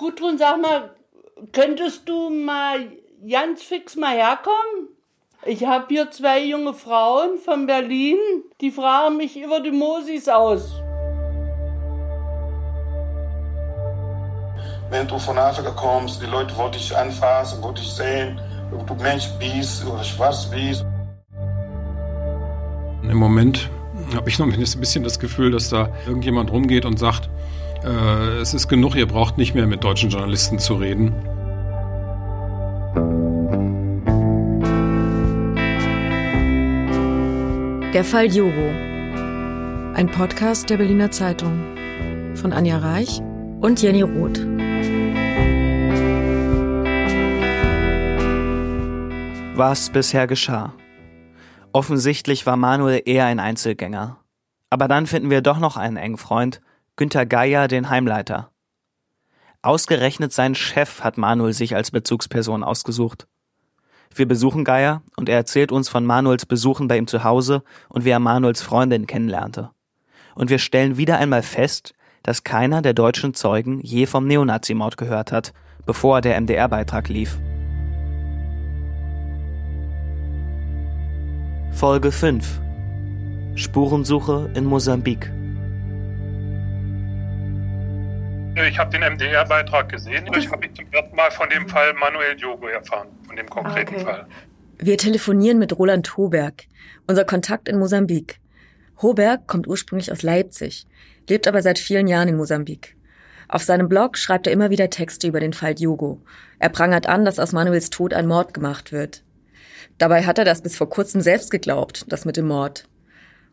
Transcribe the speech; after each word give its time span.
Gudrun, 0.00 0.38
sag 0.38 0.62
mal, 0.62 0.92
könntest 1.52 2.08
du 2.08 2.30
mal 2.30 2.86
ganz 3.28 3.62
fix 3.62 3.96
mal 3.96 4.16
herkommen? 4.16 4.88
Ich 5.44 5.66
habe 5.66 5.84
hier 5.90 6.10
zwei 6.10 6.42
junge 6.42 6.72
Frauen 6.72 7.36
von 7.36 7.66
Berlin, 7.66 8.16
die 8.62 8.70
fragen 8.70 9.18
mich 9.18 9.38
über 9.38 9.60
die 9.60 9.72
Mosis 9.72 10.26
aus. 10.26 10.80
Wenn 14.88 15.06
du 15.06 15.18
von 15.18 15.36
Afrika 15.36 15.70
kommst, 15.72 16.22
die 16.22 16.26
Leute 16.26 16.56
wollen 16.56 16.72
dich 16.72 16.96
anfassen, 16.96 17.62
wollen 17.62 17.74
dich 17.74 17.92
sehen, 17.92 18.40
ob 18.72 18.86
du 18.86 18.94
Mensch 18.94 19.28
bist 19.38 19.84
oder 19.84 20.02
schwarz 20.02 20.46
bist. 20.50 20.82
Im 23.02 23.18
Moment 23.18 23.68
habe 24.14 24.30
ich 24.30 24.38
noch 24.38 24.46
ein 24.46 24.58
bisschen 24.58 25.04
das 25.04 25.18
Gefühl, 25.18 25.50
dass 25.50 25.68
da 25.68 25.90
irgendjemand 26.06 26.50
rumgeht 26.50 26.86
und 26.86 26.98
sagt, 26.98 27.28
äh, 27.84 28.38
es 28.40 28.54
ist 28.54 28.68
genug, 28.68 28.94
ihr 28.94 29.06
braucht 29.06 29.38
nicht 29.38 29.54
mehr 29.54 29.66
mit 29.66 29.84
deutschen 29.84 30.10
Journalisten 30.10 30.58
zu 30.58 30.74
reden. 30.74 31.12
Der 37.92 38.04
Fall 38.04 38.26
Jogo. 38.26 38.70
Ein 39.94 40.08
Podcast 40.10 40.70
der 40.70 40.76
Berliner 40.76 41.10
Zeitung 41.10 41.60
von 42.36 42.52
Anja 42.52 42.78
Reich 42.78 43.20
und 43.60 43.82
Jenny 43.82 44.02
Roth. 44.02 44.38
Was 49.56 49.90
bisher 49.90 50.26
geschah. 50.26 50.72
Offensichtlich 51.72 52.46
war 52.46 52.56
Manuel 52.56 53.02
eher 53.04 53.26
ein 53.26 53.40
Einzelgänger. 53.40 54.18
Aber 54.70 54.88
dann 54.88 55.06
finden 55.06 55.30
wir 55.30 55.42
doch 55.42 55.58
noch 55.58 55.76
einen 55.76 55.96
engen 55.96 56.16
Freund, 56.16 56.60
Günter 57.00 57.24
Geier, 57.24 57.66
den 57.66 57.88
Heimleiter. 57.88 58.50
Ausgerechnet 59.62 60.34
sein 60.34 60.54
Chef 60.54 61.00
hat 61.00 61.16
Manuel 61.16 61.54
sich 61.54 61.74
als 61.74 61.90
Bezugsperson 61.90 62.62
ausgesucht. 62.62 63.26
Wir 64.14 64.28
besuchen 64.28 64.64
Geier 64.64 65.00
und 65.16 65.30
er 65.30 65.36
erzählt 65.36 65.72
uns 65.72 65.88
von 65.88 66.04
Manuels 66.04 66.44
Besuchen 66.44 66.88
bei 66.88 66.98
ihm 66.98 67.06
zu 67.06 67.24
Hause 67.24 67.62
und 67.88 68.04
wie 68.04 68.10
er 68.10 68.18
Manuels 68.18 68.60
Freundin 68.60 69.06
kennenlernte. 69.06 69.70
Und 70.34 70.50
wir 70.50 70.58
stellen 70.58 70.98
wieder 70.98 71.16
einmal 71.16 71.42
fest, 71.42 71.94
dass 72.22 72.44
keiner 72.44 72.82
der 72.82 72.92
deutschen 72.92 73.32
Zeugen 73.32 73.80
je 73.80 74.04
vom 74.04 74.26
Neonazimord 74.26 74.98
gehört 74.98 75.32
hat, 75.32 75.54
bevor 75.86 76.20
der 76.20 76.38
MDR-Beitrag 76.38 77.08
lief. 77.08 77.38
Folge 81.72 82.12
5 82.12 82.60
Spurensuche 83.54 84.50
in 84.52 84.66
Mosambik 84.66 85.32
Ich 88.68 88.78
habe 88.78 88.90
den 88.90 89.02
MDR-Beitrag 89.02 89.88
gesehen. 89.88 90.26
Ich 90.36 90.50
habe 90.50 90.72
zum 90.72 90.86
ersten 90.92 91.16
Mal 91.16 91.30
von 91.30 91.48
dem 91.48 91.68
Fall 91.68 91.92
Manuel 91.94 92.36
Diogo 92.36 92.66
erfahren, 92.68 93.08
von 93.26 93.36
dem 93.36 93.48
konkreten 93.48 93.94
okay. 93.94 94.04
Fall. 94.04 94.26
Wir 94.78 94.96
telefonieren 94.96 95.58
mit 95.58 95.78
Roland 95.78 96.16
Hoberg, 96.16 96.64
unser 97.06 97.24
Kontakt 97.24 97.68
in 97.68 97.78
Mosambik. 97.78 98.40
Hoberg 99.02 99.46
kommt 99.46 99.66
ursprünglich 99.66 100.10
aus 100.10 100.22
Leipzig, 100.22 100.86
lebt 101.28 101.46
aber 101.46 101.62
seit 101.62 101.78
vielen 101.78 102.06
Jahren 102.06 102.28
in 102.28 102.36
Mosambik. 102.36 102.96
Auf 103.48 103.62
seinem 103.62 103.88
Blog 103.88 104.16
schreibt 104.16 104.46
er 104.46 104.52
immer 104.52 104.70
wieder 104.70 104.90
Texte 104.90 105.26
über 105.26 105.40
den 105.40 105.52
Fall 105.52 105.74
Diogo. 105.74 106.22
Er 106.58 106.68
prangert 106.68 107.08
an, 107.08 107.24
dass 107.24 107.38
aus 107.38 107.52
Manuels 107.52 107.90
Tod 107.90 108.14
ein 108.14 108.26
Mord 108.26 108.54
gemacht 108.54 108.92
wird. 108.92 109.24
Dabei 109.98 110.24
hat 110.24 110.38
er 110.38 110.44
das 110.44 110.62
bis 110.62 110.76
vor 110.76 110.88
kurzem 110.88 111.20
selbst 111.20 111.50
geglaubt, 111.50 112.06
das 112.08 112.24
mit 112.24 112.36
dem 112.36 112.46
Mord. 112.46 112.88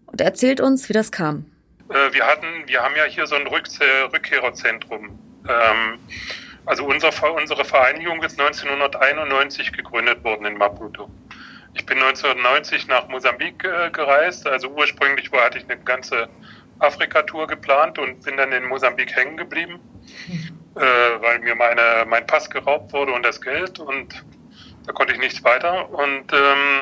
Und 0.06 0.22
er 0.22 0.28
erzählt 0.28 0.62
uns, 0.62 0.88
wie 0.88 0.94
das 0.94 1.12
kam. 1.12 1.46
Äh, 1.90 2.14
wir 2.14 2.26
hatten, 2.26 2.48
wir 2.68 2.82
haben 2.82 2.96
ja 2.96 3.06
hier 3.06 3.28
so 3.28 3.36
ein 3.36 3.48
Rück 3.48 3.68
Rückkehrerzentrum. 4.14 5.20
Ähm, 5.48 6.00
also 6.66 6.86
unser, 6.86 7.12
unsere 7.34 7.64
Vereinigung 7.64 8.22
ist 8.24 8.40
1991 8.40 9.72
gegründet 9.72 10.24
worden 10.24 10.46
in 10.46 10.58
Maputo. 10.58 11.10
Ich 11.74 11.86
bin 11.86 11.98
1990 11.98 12.88
nach 12.88 13.08
Mosambik 13.08 13.64
äh, 13.64 13.90
gereist. 13.92 14.46
Also 14.48 14.70
ursprünglich 14.70 15.32
war, 15.32 15.46
hatte 15.46 15.60
ich 15.60 15.70
eine 15.70 15.78
ganze 15.80 16.28
Afrika-Tour 16.80 17.48
geplant 17.48 18.00
und 18.00 18.24
bin 18.24 18.36
dann 18.36 18.52
in 18.52 18.66
Mosambik 18.66 19.16
hängen 19.16 19.38
geblieben, 19.38 19.80
äh, 20.76 20.80
weil 20.82 21.40
mir 21.40 21.56
meine, 21.56 22.06
mein 22.08 22.26
Pass 22.28 22.50
geraubt 22.50 22.92
wurde 22.94 23.14
und 23.14 23.24
das 23.24 23.40
Geld. 23.40 23.80
Und 23.80 24.26
da 24.86 24.92
konnte 24.92 25.14
ich 25.14 25.20
nichts 25.20 25.44
weiter. 25.44 25.90
Und 25.90 26.34
ähm, 26.34 26.82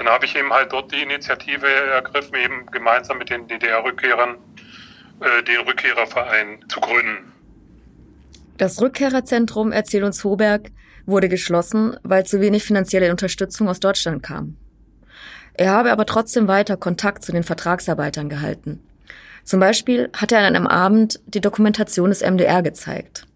dann 0.00 0.08
habe 0.08 0.24
ich 0.24 0.34
eben 0.34 0.50
halt 0.50 0.72
dort 0.72 0.90
die 0.92 1.02
Initiative 1.02 1.66
ergriffen, 1.66 2.34
eben 2.34 2.64
gemeinsam 2.72 3.18
mit 3.18 3.28
den 3.28 3.46
DDR-Rückkehrern 3.46 4.36
äh, 5.20 5.42
den 5.42 5.60
Rückkehrerverein 5.60 6.64
zu 6.70 6.80
gründen. 6.80 7.32
Das 8.56 8.80
Rückkehrerzentrum, 8.80 9.72
erzählt 9.72 10.04
uns 10.04 10.24
Hoberg, 10.24 10.70
wurde 11.04 11.28
geschlossen, 11.28 11.98
weil 12.02 12.24
zu 12.24 12.40
wenig 12.40 12.64
finanzielle 12.64 13.10
Unterstützung 13.10 13.68
aus 13.68 13.78
Deutschland 13.78 14.22
kam. 14.22 14.56
Er 15.52 15.72
habe 15.72 15.92
aber 15.92 16.06
trotzdem 16.06 16.48
weiter 16.48 16.78
Kontakt 16.78 17.22
zu 17.22 17.32
den 17.32 17.42
Vertragsarbeitern 17.42 18.30
gehalten. 18.30 18.82
Zum 19.44 19.60
Beispiel 19.60 20.08
hat 20.16 20.32
er 20.32 20.38
an 20.38 20.56
einem 20.56 20.66
Abend 20.66 21.20
die 21.26 21.42
Dokumentation 21.42 22.08
des 22.08 22.22
MDR 22.22 22.62
gezeigt. 22.62 23.26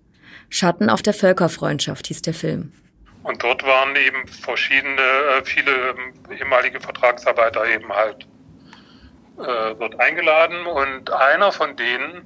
Schatten 0.49 0.89
auf 0.89 1.03
der 1.03 1.13
Völkerfreundschaft 1.13 2.07
hieß 2.07 2.23
der 2.23 2.35
Film. 2.35 2.73
Und 3.25 3.43
dort 3.43 3.65
waren 3.65 3.97
eben 3.97 4.29
verschiedene, 4.29 5.01
äh, 5.01 5.45
viele 5.45 5.91
ähm, 5.91 6.13
ehemalige 6.31 6.79
Vertragsarbeiter 6.79 7.65
eben 7.67 7.91
halt 7.91 8.27
äh, 9.39 9.75
dort 9.75 9.99
eingeladen. 9.99 10.67
Und 10.67 11.11
einer 11.11 11.51
von 11.51 11.75
denen, 11.75 12.23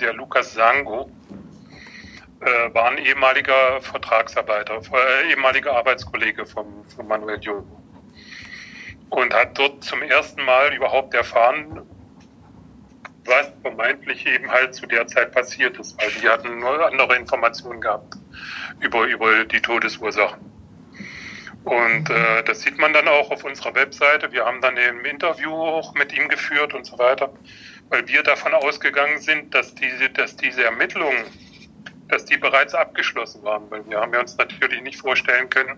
der 0.00 0.12
Lukas 0.12 0.52
Sango, 0.52 1.08
äh, 2.40 2.74
war 2.74 2.90
ein 2.90 2.98
ehemaliger 2.98 3.80
Vertragsarbeiter, 3.80 4.80
äh, 4.92 5.30
ehemaliger 5.30 5.76
Arbeitskollege 5.76 6.44
von, 6.44 6.66
von 6.96 7.06
Manuel 7.06 7.38
Jogo. 7.38 7.80
Und 9.10 9.32
hat 9.32 9.56
dort 9.56 9.84
zum 9.84 10.02
ersten 10.02 10.44
Mal 10.44 10.74
überhaupt 10.74 11.14
erfahren, 11.14 11.86
was 13.24 13.52
vermeintlich 13.62 14.26
eben 14.26 14.50
halt 14.50 14.74
zu 14.74 14.86
der 14.86 15.06
Zeit 15.06 15.30
passiert 15.30 15.78
ist, 15.78 16.00
weil 16.02 16.10
die 16.10 16.28
hatten 16.28 16.58
nur 16.58 16.84
andere 16.84 17.14
Informationen 17.14 17.80
gehabt 17.80 18.19
über, 18.80 19.04
über 19.04 19.44
die 19.44 19.60
Todesursachen. 19.60 20.50
Und 21.64 22.08
äh, 22.08 22.42
das 22.44 22.62
sieht 22.62 22.78
man 22.78 22.92
dann 22.92 23.06
auch 23.06 23.30
auf 23.30 23.44
unserer 23.44 23.74
Webseite. 23.74 24.32
Wir 24.32 24.46
haben 24.46 24.60
dann 24.62 24.78
ein 24.78 25.04
Interview 25.04 25.52
auch 25.52 25.94
mit 25.94 26.16
ihm 26.16 26.28
geführt 26.28 26.72
und 26.72 26.86
so 26.86 26.98
weiter, 26.98 27.32
weil 27.90 28.06
wir 28.08 28.22
davon 28.22 28.54
ausgegangen 28.54 29.18
sind, 29.20 29.54
dass 29.54 29.74
diese, 29.74 30.08
dass 30.10 30.36
diese 30.36 30.64
Ermittlungen, 30.64 31.24
dass 32.08 32.24
die 32.24 32.38
bereits 32.38 32.74
abgeschlossen 32.74 33.42
waren, 33.42 33.70
weil 33.70 33.86
wir 33.88 34.00
haben 34.00 34.12
ja 34.14 34.20
uns 34.20 34.36
natürlich 34.38 34.80
nicht 34.80 34.98
vorstellen 34.98 35.50
können, 35.50 35.76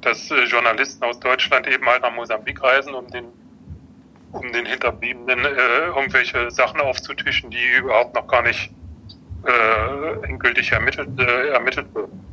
dass 0.00 0.30
äh, 0.30 0.44
Journalisten 0.44 1.04
aus 1.04 1.20
Deutschland 1.20 1.66
eben 1.66 1.86
halt 1.86 2.02
nach 2.02 2.12
Mosambik 2.12 2.62
reisen, 2.62 2.94
um 2.94 3.06
den 3.08 3.26
um 4.32 4.52
den 4.52 4.64
Hinterbliebenen 4.64 5.44
äh, 5.44 5.86
irgendwelche 5.86 6.50
Sachen 6.50 6.80
aufzutischen, 6.80 7.50
die 7.50 7.66
überhaupt 7.78 8.14
noch 8.14 8.28
gar 8.28 8.42
nicht 8.42 8.70
äh, 9.46 10.26
endgültig 10.26 10.72
ermittelt, 10.72 11.08
äh, 11.18 11.48
ermittelt 11.48 11.94
wurden. 11.94 12.24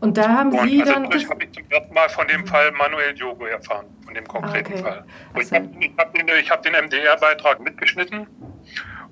Und 0.00 0.16
da 0.16 0.28
haben 0.28 0.52
und 0.52 0.68
Sie 0.68 0.80
also 0.80 0.92
dann. 0.92 1.10
Das 1.10 1.28
habe 1.28 1.44
ich 1.44 1.52
zum 1.52 1.64
ersten 1.68 1.94
Mal 1.94 2.08
von 2.08 2.26
dem 2.26 2.46
Fall 2.46 2.72
Manuel 2.72 3.14
Jogo 3.14 3.44
erfahren, 3.44 3.86
von 4.04 4.14
dem 4.14 4.26
konkreten 4.26 4.72
okay. 4.72 4.82
Fall. 4.82 5.04
Und 5.34 5.42
ich 5.42 5.52
habe 5.52 5.68
hab 5.98 6.14
den, 6.14 6.50
hab 6.50 6.62
den 6.62 6.72
MDR-Beitrag 6.72 7.60
mitgeschnitten 7.60 8.26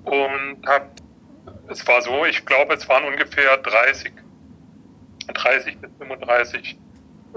und 0.03 0.67
habe, 0.67 0.85
es 1.67 1.87
war 1.87 2.01
so, 2.01 2.25
ich 2.25 2.43
glaube, 2.45 2.73
es 2.73 2.89
waren 2.89 3.03
ungefähr 3.03 3.57
30, 3.57 4.11
30 5.33 5.77
bis 5.77 5.91
35 5.99 6.79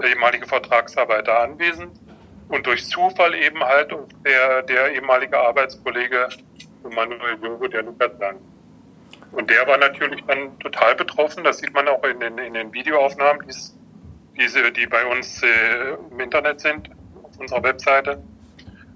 ehemalige 0.03 0.47
Vertragsarbeiter 0.47 1.41
anwesend 1.41 1.91
und 2.49 2.65
durch 2.65 2.85
Zufall 2.87 3.35
eben 3.35 3.63
halt 3.63 3.95
der, 4.25 4.63
der 4.63 4.93
ehemalige 4.93 5.37
Arbeitskollege 5.37 6.29
Manuel 6.89 7.37
Jogo, 7.41 7.67
der 7.67 7.83
Lukas 7.83 8.11
Lang. 8.19 8.37
Und 9.31 9.49
der 9.49 9.67
war 9.67 9.77
natürlich 9.77 10.23
dann 10.25 10.57
total 10.59 10.95
betroffen. 10.95 11.43
Das 11.43 11.57
sieht 11.57 11.73
man 11.73 11.87
auch 11.87 12.03
in 12.03 12.19
den, 12.19 12.37
in 12.37 12.53
den 12.53 12.73
Videoaufnahmen, 12.73 13.45
die's, 13.47 13.75
diese, 14.37 14.71
die 14.71 14.87
bei 14.87 15.05
uns 15.05 15.41
äh, 15.43 15.93
im 16.11 16.19
Internet 16.19 16.59
sind, 16.61 16.89
auf 17.23 17.39
unserer 17.39 17.63
Webseite. 17.63 18.21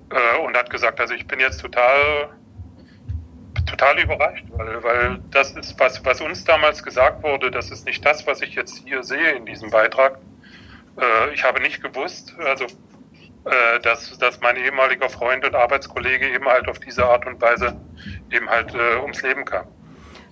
Äh, 0.10 0.40
und 0.40 0.56
hat 0.56 0.70
gesagt, 0.70 1.00
also 1.00 1.14
ich 1.14 1.28
bin 1.28 1.40
jetzt 1.40 1.60
total, 1.60 2.30
total 3.66 4.00
überrascht, 4.00 4.46
weil, 4.52 4.84
weil 4.84 5.20
das 5.32 5.52
ist, 5.52 5.80
was, 5.80 6.04
was 6.06 6.22
uns 6.22 6.44
damals 6.46 6.84
gesagt 6.84 7.24
wurde, 7.24 7.52
das 7.52 7.72
ist 7.72 7.86
nicht 7.86 8.06
das, 8.06 8.26
was 8.28 8.42
ich 8.42 8.56
jetzt 8.56 8.84
hier 8.86 9.04
sehe 9.04 9.32
in 9.32 9.46
diesem 9.46 9.70
Beitrag. 9.70 10.20
Äh, 11.00 11.34
ich 11.34 11.44
habe 11.44 11.60
nicht 11.62 11.82
gewusst, 11.82 12.36
also 12.40 12.68
äh, 13.48 13.80
dass, 13.82 14.18
dass 14.18 14.40
mein 14.42 14.58
ehemaliger 14.58 15.10
Freund 15.10 15.46
und 15.46 15.56
Arbeitskollege 15.56 16.30
eben 16.30 16.46
halt 16.46 16.68
auf 16.68 16.80
diese 16.80 17.06
Art 17.06 17.26
und 17.26 17.42
Weise 17.42 17.80
eben 18.32 18.50
halt 18.50 18.74
äh, 18.74 19.02
ums 19.02 19.22
Leben 19.22 19.46
kam. 19.46 19.66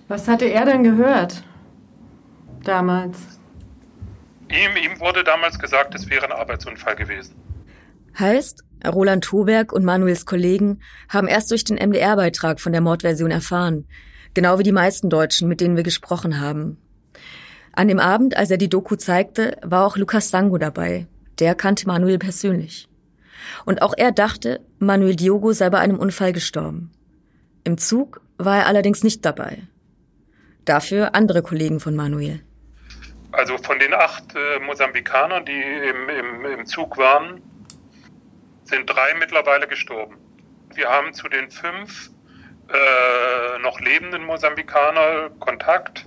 Was 0.08 0.28
hatte 0.28 0.44
er 0.44 0.64
denn 0.64 0.84
gehört 0.84 1.42
damals? 2.62 3.18
Ihm, 4.48 4.76
ihm 4.76 5.00
wurde 5.00 5.24
damals 5.24 5.58
gesagt, 5.58 5.94
es 5.94 6.08
wäre 6.08 6.26
ein 6.26 6.32
Arbeitsunfall 6.32 6.94
gewesen. 6.94 7.34
Heißt, 8.18 8.62
Roland 8.86 9.30
Hoberg 9.32 9.72
und 9.72 9.84
Manuels 9.84 10.26
Kollegen 10.26 10.80
haben 11.08 11.26
erst 11.26 11.50
durch 11.50 11.64
den 11.64 11.76
MDR-Beitrag 11.76 12.60
von 12.60 12.72
der 12.72 12.80
Mordversion 12.80 13.30
erfahren. 13.30 13.86
Genau 14.34 14.58
wie 14.58 14.62
die 14.62 14.72
meisten 14.72 15.10
Deutschen, 15.10 15.48
mit 15.48 15.60
denen 15.60 15.76
wir 15.76 15.82
gesprochen 15.82 16.40
haben. 16.40 16.78
An 17.72 17.88
dem 17.88 17.98
Abend, 17.98 18.36
als 18.36 18.50
er 18.50 18.58
die 18.58 18.68
Doku 18.68 18.96
zeigte, 18.96 19.58
war 19.62 19.84
auch 19.84 19.96
Lukas 19.96 20.30
Sango 20.30 20.58
dabei. 20.58 21.06
Der 21.38 21.54
kannte 21.54 21.86
Manuel 21.86 22.18
persönlich. 22.18 22.88
Und 23.64 23.82
auch 23.82 23.94
er 23.96 24.12
dachte, 24.12 24.60
Manuel 24.78 25.16
Diogo 25.16 25.52
sei 25.52 25.70
bei 25.70 25.78
einem 25.78 25.98
Unfall 25.98 26.32
gestorben. 26.32 26.92
Im 27.64 27.78
Zug 27.78 28.20
war 28.38 28.58
er 28.58 28.66
allerdings 28.66 29.02
nicht 29.02 29.24
dabei. 29.24 29.62
Dafür 30.64 31.14
andere 31.14 31.42
Kollegen 31.42 31.80
von 31.80 31.94
Manuel. 31.94 32.40
Also 33.32 33.58
von 33.58 33.78
den 33.78 33.92
acht 33.92 34.34
äh, 34.34 34.58
Mosambikanern, 34.60 35.44
die 35.44 35.52
im, 35.52 36.08
im, 36.08 36.58
im 36.58 36.66
Zug 36.66 36.96
waren, 36.96 37.42
sind 38.64 38.86
drei 38.86 39.14
mittlerweile 39.18 39.66
gestorben. 39.66 40.16
Wir 40.74 40.88
haben 40.88 41.12
zu 41.12 41.28
den 41.28 41.50
fünf 41.50 42.10
äh, 42.68 43.58
noch 43.62 43.80
lebenden 43.80 44.24
Mosambikaner 44.24 45.30
Kontakt 45.38 46.06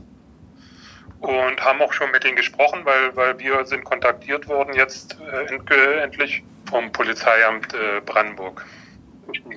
und 1.21 1.63
haben 1.63 1.81
auch 1.81 1.93
schon 1.93 2.11
mit 2.11 2.23
denen 2.23 2.35
gesprochen, 2.35 2.81
weil, 2.83 3.15
weil 3.15 3.37
wir 3.39 3.65
sind 3.65 3.83
kontaktiert 3.83 4.47
worden 4.47 4.73
jetzt 4.73 5.17
äh, 5.19 6.01
endlich 6.01 6.43
vom 6.69 6.91
Polizeiamt 6.91 7.73
äh, 7.73 8.01
Brandenburg. 8.05 8.65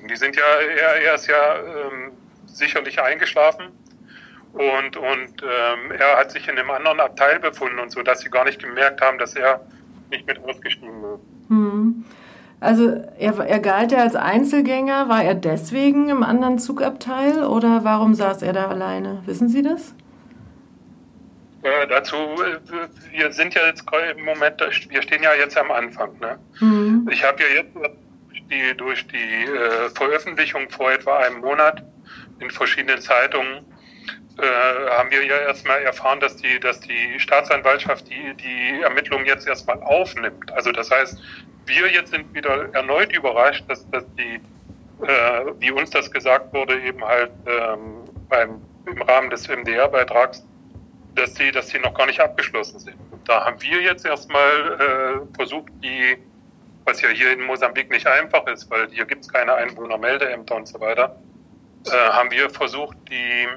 Die 0.09 0.15
sind 0.15 0.35
ja, 0.35 0.43
er, 0.43 1.01
er 1.01 1.15
ist 1.15 1.27
ja 1.27 1.55
ähm, 1.55 2.11
sicherlich 2.45 3.01
eingeschlafen 3.01 3.65
und, 4.53 4.97
und 4.97 5.41
ähm, 5.41 5.91
er 5.97 6.17
hat 6.17 6.31
sich 6.31 6.47
in 6.47 6.57
einem 6.57 6.69
anderen 6.69 6.99
Abteil 6.99 7.39
befunden 7.39 7.79
und 7.79 7.91
so, 7.91 8.03
dass 8.03 8.19
sie 8.19 8.29
gar 8.29 8.45
nicht 8.45 8.61
gemerkt 8.61 9.01
haben, 9.01 9.17
dass 9.17 9.35
er 9.35 9.61
nicht 10.11 10.27
mit 10.27 10.43
ausgestiegen 10.43 11.03
ist. 11.03 11.49
Hm. 11.49 12.05
Also 12.59 13.03
er, 13.17 13.37
er 13.39 13.59
galt 13.59 13.91
ja 13.91 13.99
als 13.99 14.15
Einzelgänger. 14.15 15.09
War 15.09 15.23
er 15.23 15.33
deswegen 15.33 16.09
im 16.09 16.23
anderen 16.23 16.59
Zugabteil 16.59 17.43
oder 17.43 17.83
warum 17.83 18.13
saß 18.13 18.41
er 18.41 18.53
da 18.53 18.67
alleine? 18.67 19.21
Wissen 19.25 19.49
Sie 19.49 19.63
das? 19.63 19.95
Äh, 21.63 21.87
dazu, 21.87 22.15
wir 23.11 23.31
sind 23.31 23.55
ja 23.55 23.65
jetzt 23.67 23.85
im 24.17 24.25
Moment, 24.25 24.59
wir 24.89 25.01
stehen 25.01 25.23
ja 25.23 25.33
jetzt 25.33 25.57
am 25.57 25.71
Anfang. 25.71 26.17
Ne? 26.19 26.37
Mhm. 26.59 27.09
Ich 27.11 27.23
habe 27.23 27.41
ja 27.41 27.61
jetzt 27.61 27.71
die, 28.51 28.77
durch 28.77 29.07
die 29.07 29.45
äh, 29.45 29.89
Veröffentlichung 29.95 30.69
vor 30.69 30.91
etwa 30.91 31.19
einem 31.19 31.39
Monat 31.39 31.83
in 32.39 32.51
verschiedenen 32.51 32.99
Zeitungen 32.99 33.65
äh, 34.37 34.89
haben 34.89 35.11
wir 35.11 35.23
ja 35.23 35.37
erstmal 35.37 35.81
erfahren, 35.83 36.19
dass 36.19 36.35
die, 36.35 36.59
dass 36.59 36.79
die 36.79 37.19
Staatsanwaltschaft 37.19 38.09
die, 38.09 38.33
die 38.35 38.81
Ermittlungen 38.81 39.25
jetzt 39.25 39.47
erstmal 39.47 39.81
aufnimmt. 39.83 40.51
Also 40.53 40.71
das 40.71 40.89
heißt, 40.91 41.21
wir 41.65 41.91
jetzt 41.91 42.11
sind 42.11 42.33
wieder 42.33 42.73
erneut 42.73 43.13
überrascht, 43.13 43.63
dass, 43.69 43.89
dass 43.91 44.03
die, 44.15 44.41
äh, 45.05 45.45
wie 45.59 45.71
uns 45.71 45.91
das 45.91 46.11
gesagt 46.11 46.53
wurde, 46.53 46.79
eben 46.81 47.03
halt 47.03 47.31
ähm, 47.45 48.03
beim, 48.27 48.61
im 48.85 49.01
Rahmen 49.03 49.29
des 49.29 49.47
MDR-Beitrags, 49.47 50.43
dass 51.15 51.33
die, 51.35 51.51
dass 51.51 51.67
die 51.67 51.79
noch 51.79 51.93
gar 51.93 52.05
nicht 52.05 52.19
abgeschlossen 52.19 52.79
sind. 52.79 52.97
Und 53.11 53.27
da 53.27 53.45
haben 53.45 53.61
wir 53.61 53.81
jetzt 53.81 54.05
erstmal 54.05 55.21
äh, 55.21 55.35
versucht, 55.35 55.71
die, 55.83 56.17
was 56.85 57.01
ja 57.01 57.09
hier 57.09 57.33
in 57.33 57.41
Mosambik 57.41 57.89
nicht 57.89 58.07
einfach 58.07 58.45
ist, 58.47 58.69
weil 58.69 58.89
hier 58.89 59.05
gibt 59.05 59.23
es 59.23 59.31
keine 59.31 59.53
Einwohnermeldeämter 59.53 60.55
und 60.55 60.67
so 60.67 60.79
weiter, 60.79 61.15
äh, 61.87 61.91
haben 61.91 62.31
wir 62.31 62.49
versucht, 62.49 62.97
die 63.09 63.47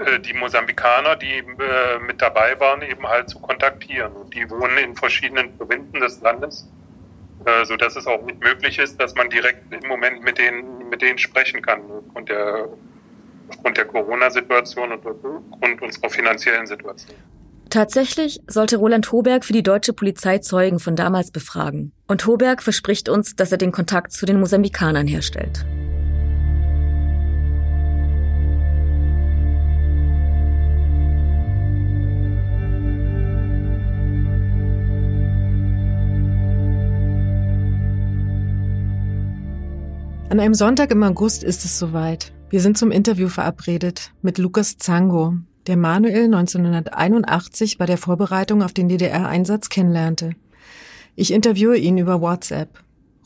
äh, 0.00 0.20
die 0.20 0.32
Mosambikaner, 0.32 1.16
die 1.16 1.38
äh, 1.38 1.98
mit 2.06 2.22
dabei 2.22 2.58
waren, 2.60 2.82
eben 2.82 3.06
halt 3.06 3.28
zu 3.28 3.38
kontaktieren. 3.40 4.12
Und 4.12 4.34
die 4.34 4.48
wohnen 4.48 4.78
in 4.78 4.96
verschiedenen 4.96 5.56
Provinzen 5.56 6.00
des 6.00 6.20
Landes, 6.20 6.68
äh, 7.44 7.64
so 7.64 7.76
dass 7.76 7.96
es 7.96 8.06
auch 8.06 8.22
nicht 8.22 8.40
möglich 8.40 8.78
ist, 8.78 9.00
dass 9.00 9.14
man 9.14 9.28
direkt 9.30 9.72
im 9.72 9.86
Moment 9.88 10.22
mit 10.22 10.38
denen, 10.38 10.88
mit 10.88 11.02
denen 11.02 11.18
sprechen 11.18 11.62
kann, 11.62 11.82
aufgrund 11.90 12.28
der, 12.28 12.68
aufgrund 13.50 13.76
der 13.76 13.84
Corona-Situation 13.84 14.92
und 14.92 15.06
aufgrund 15.06 15.82
unserer 15.82 16.10
finanziellen 16.10 16.66
Situation. 16.66 17.16
Tatsächlich 17.70 18.40
sollte 18.48 18.78
Roland 18.78 19.12
Hoberg 19.12 19.44
für 19.44 19.52
die 19.52 19.62
deutsche 19.62 19.92
Polizei 19.92 20.38
Zeugen 20.38 20.80
von 20.80 20.96
damals 20.96 21.30
befragen. 21.30 21.92
Und 22.08 22.26
Hoberg 22.26 22.62
verspricht 22.62 23.08
uns, 23.08 23.36
dass 23.36 23.52
er 23.52 23.58
den 23.58 23.70
Kontakt 23.70 24.10
zu 24.12 24.26
den 24.26 24.40
Mosambikanern 24.40 25.06
herstellt. 25.06 25.64
An 40.28 40.38
einem 40.38 40.54
Sonntag 40.54 40.90
im 40.90 41.02
August 41.02 41.44
ist 41.44 41.64
es 41.64 41.78
soweit. 41.78 42.32
Wir 42.50 42.60
sind 42.60 42.76
zum 42.76 42.90
Interview 42.90 43.28
verabredet 43.28 44.10
mit 44.22 44.36
Lukas 44.36 44.76
Zango, 44.76 45.34
der 45.68 45.76
Manuel 45.76 46.24
1981 46.24 47.78
bei 47.78 47.86
der 47.86 47.96
Vorbereitung 47.96 48.64
auf 48.64 48.72
den 48.72 48.88
DDR-Einsatz 48.88 49.68
kennenlernte. 49.68 50.32
Ich 51.14 51.32
interviewe 51.32 51.78
ihn 51.78 51.96
über 51.96 52.20
WhatsApp. 52.20 52.70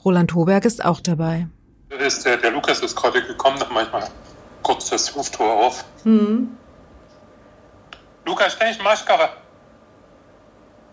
Roland 0.04 0.34
Hoberg 0.34 0.66
ist 0.66 0.84
auch 0.84 1.00
dabei. 1.00 1.46
Ist 1.88 2.26
der, 2.26 2.36
der 2.36 2.50
Lukas 2.50 2.80
ist 2.80 2.94
gerade 2.96 3.22
gekommen, 3.22 3.58
noch 3.58 3.70
manchmal 3.70 4.06
kurz 4.62 4.90
das 4.90 5.16
Hoftor 5.16 5.50
auf. 5.54 5.86
Mhm. 6.04 6.58
Lukas, 8.26 8.52
stell 8.52 8.72
ich 8.72 8.82
Maschkara. 8.82 9.30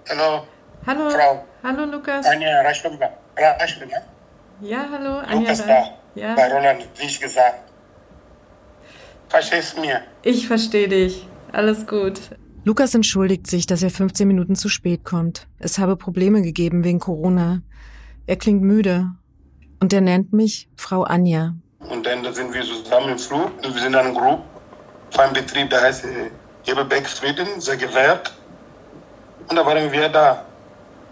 Hallo. 0.07 0.47
Hallo. 0.87 1.09
Frau. 1.09 1.45
Hallo, 1.63 1.83
Lukas. 1.83 2.25
Anja 2.27 2.61
Raschlumba. 2.61 3.09
Ja, 4.61 4.87
hallo, 4.89 5.17
Anja. 5.17 5.35
Lukas 5.35 5.67
da. 5.67 5.83
Ja. 6.15 6.35
Bei 6.35 6.49
Roland, 6.49 6.87
wie 6.95 7.05
ich 7.07 7.19
gesagt. 7.19 7.70
Verstehst 9.31 9.77
du 9.77 9.81
mir? 9.81 10.01
Ich 10.23 10.45
verstehe 10.45 10.89
dich. 10.89 11.25
Alles 11.53 11.87
gut. 11.87 12.19
Lukas 12.65 12.93
entschuldigt 12.93 13.47
sich, 13.47 13.65
dass 13.65 13.81
er 13.81 13.89
15 13.89 14.27
Minuten 14.27 14.57
zu 14.57 14.67
spät 14.67 15.05
kommt. 15.05 15.47
Es 15.57 15.79
habe 15.79 15.95
Probleme 15.95 16.41
gegeben 16.41 16.83
wegen 16.83 16.99
Corona. 16.99 17.61
Er 18.27 18.35
klingt 18.35 18.61
müde. 18.61 19.09
Und 19.79 19.93
er 19.93 20.01
nennt 20.01 20.33
mich 20.33 20.67
Frau 20.75 21.03
Anja. 21.03 21.55
Und 21.79 22.05
dann 22.05 22.21
sind 22.33 22.53
wir 22.53 22.61
zusammen 22.61 23.13
im 23.13 23.17
Flug. 23.17 23.51
Wir 23.61 23.71
sind 23.71 23.93
in 23.93 23.95
einem 23.95 24.13
Gruppe 24.13 24.43
von 25.11 25.23
einem 25.23 25.33
Betrieb, 25.33 25.69
der 25.69 25.81
heißt 25.81 26.05
Hebebeck 26.63 27.07
Frieden, 27.07 27.61
sehr 27.61 27.77
gewährt. 27.77 28.33
Und 29.47 29.55
da 29.55 29.65
waren 29.65 29.89
wir 29.93 30.09
da. 30.09 30.45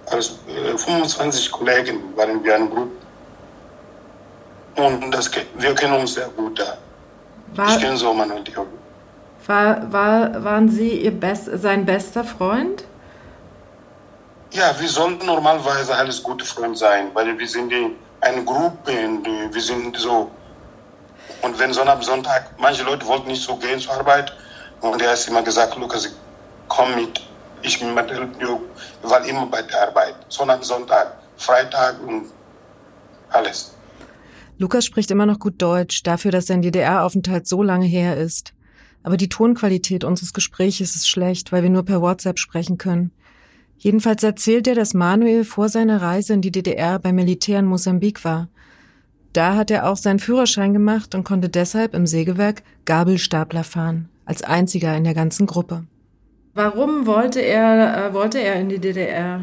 Also 0.08 0.34
25 0.76 1.52
Kollegen 1.52 2.16
waren 2.18 2.44
wir 2.44 2.56
in 2.56 2.64
einem 2.64 2.70
Gruppe. 2.70 2.92
Und 4.76 5.12
das, 5.12 5.32
wir 5.58 5.74
kennen 5.74 5.94
uns 5.94 6.16
sehr 6.16 6.28
gut 6.36 6.60
da. 6.60 6.78
War, 7.56 7.70
ich 7.70 7.80
kenne 7.80 7.98
so 7.98 8.14
Manuel 8.14 8.44
Diogo. 8.44 8.68
War, 9.46 9.92
war, 9.92 10.44
waren 10.44 10.70
Sie 10.70 11.02
ihr 11.02 11.12
Best, 11.12 11.50
sein 11.54 11.86
bester 11.86 12.24
Freund? 12.24 12.84
Ja, 14.52 14.74
wir 14.80 14.90
sollten 14.90 15.26
normalerweise 15.26 15.96
alles 15.96 16.22
gute 16.22 16.44
Freunde 16.44 16.78
sein, 16.78 17.10
weil 17.14 17.38
wir 17.38 17.48
sind 17.48 17.72
eine 18.22 18.44
Gruppe 18.44 18.92
und 19.06 19.26
wir 19.54 19.62
sind 19.62 19.96
so. 19.98 20.32
Und 21.42 21.58
wenn 21.58 21.72
so 21.72 21.82
am 21.82 22.02
Sonntag, 22.02 22.50
manche 22.58 22.84
Leute 22.84 23.06
wollten 23.06 23.28
nicht 23.28 23.44
so 23.44 23.56
gehen 23.56 23.80
zur 23.80 23.94
Arbeit 23.94 24.34
und 24.82 25.02
er 25.02 25.12
hat 25.12 25.28
immer 25.28 25.42
gesagt, 25.42 25.76
Lukas, 25.78 26.10
komm 26.68 26.96
mit, 26.96 27.22
ich 27.62 27.80
bin 27.80 27.94
mit 27.94 28.10
wir 28.10 28.60
waren 29.04 29.24
immer 29.26 29.46
bei 29.46 29.62
der 29.62 29.88
Arbeit. 29.88 30.16
So 30.30 30.44
am 30.44 30.64
Sonntag, 30.64 31.14
Freitag 31.38 31.96
und 32.06 32.32
alles. 33.32 33.76
Lukas 34.60 34.86
spricht 34.86 35.10
immer 35.10 35.26
noch 35.26 35.40
gut 35.40 35.62
Deutsch, 35.62 36.04
dafür, 36.04 36.32
dass 36.32 36.48
sein 36.48 36.62
DDR-Aufenthalt 36.62 37.48
so 37.48 37.64
lange 37.64 37.86
her 37.86 38.18
ist. 38.18 38.54
Aber 39.04 39.16
die 39.16 39.30
Tonqualität 39.30 40.04
unseres 40.04 40.34
Gesprächs 40.34 40.82
ist 40.82 41.08
schlecht, 41.08 41.54
weil 41.54 41.64
wir 41.64 41.70
nur 41.70 41.86
per 41.86 42.02
WhatsApp 42.02 42.38
sprechen 42.38 42.78
können. 42.78 43.12
Jedenfalls 43.78 44.22
erzählt 44.22 44.68
er, 44.68 44.76
dass 44.76 44.94
Manuel 44.94 45.46
vor 45.46 45.70
seiner 45.70 46.02
Reise 46.02 46.34
in 46.34 46.42
die 46.42 46.52
DDR 46.52 47.00
beim 47.00 47.16
Militär 47.16 47.60
in 47.60 47.68
Mosambik 47.68 48.26
war. 48.26 48.50
Da 49.32 49.56
hat 49.56 49.72
er 49.72 49.90
auch 49.90 49.96
seinen 49.96 50.20
Führerschein 50.20 50.74
gemacht 50.74 51.16
und 51.16 51.24
konnte 51.24 51.48
deshalb 51.48 51.94
im 51.94 52.06
Sägewerk 52.06 52.64
Gabelstapler 52.84 53.64
fahren, 53.64 54.10
als 54.26 54.44
einziger 54.44 54.94
in 54.98 55.06
der 55.06 55.14
ganzen 55.14 55.48
Gruppe. 55.48 55.86
Warum 56.54 57.06
wollte 57.06 57.40
er, 57.40 58.08
äh, 58.10 58.14
wollte 58.14 58.40
er 58.40 58.56
in 58.56 58.68
die 58.68 58.80
DDR? 58.80 59.40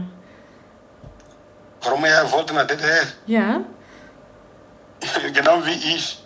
Warum 1.80 2.04
er 2.04 2.30
wollte 2.30 2.52
in 2.52 2.58
die 2.58 2.74
DDR? 2.74 3.06
Ja. 3.26 3.64
Genau 5.32 5.64
wie 5.64 5.94
ich. 5.94 6.22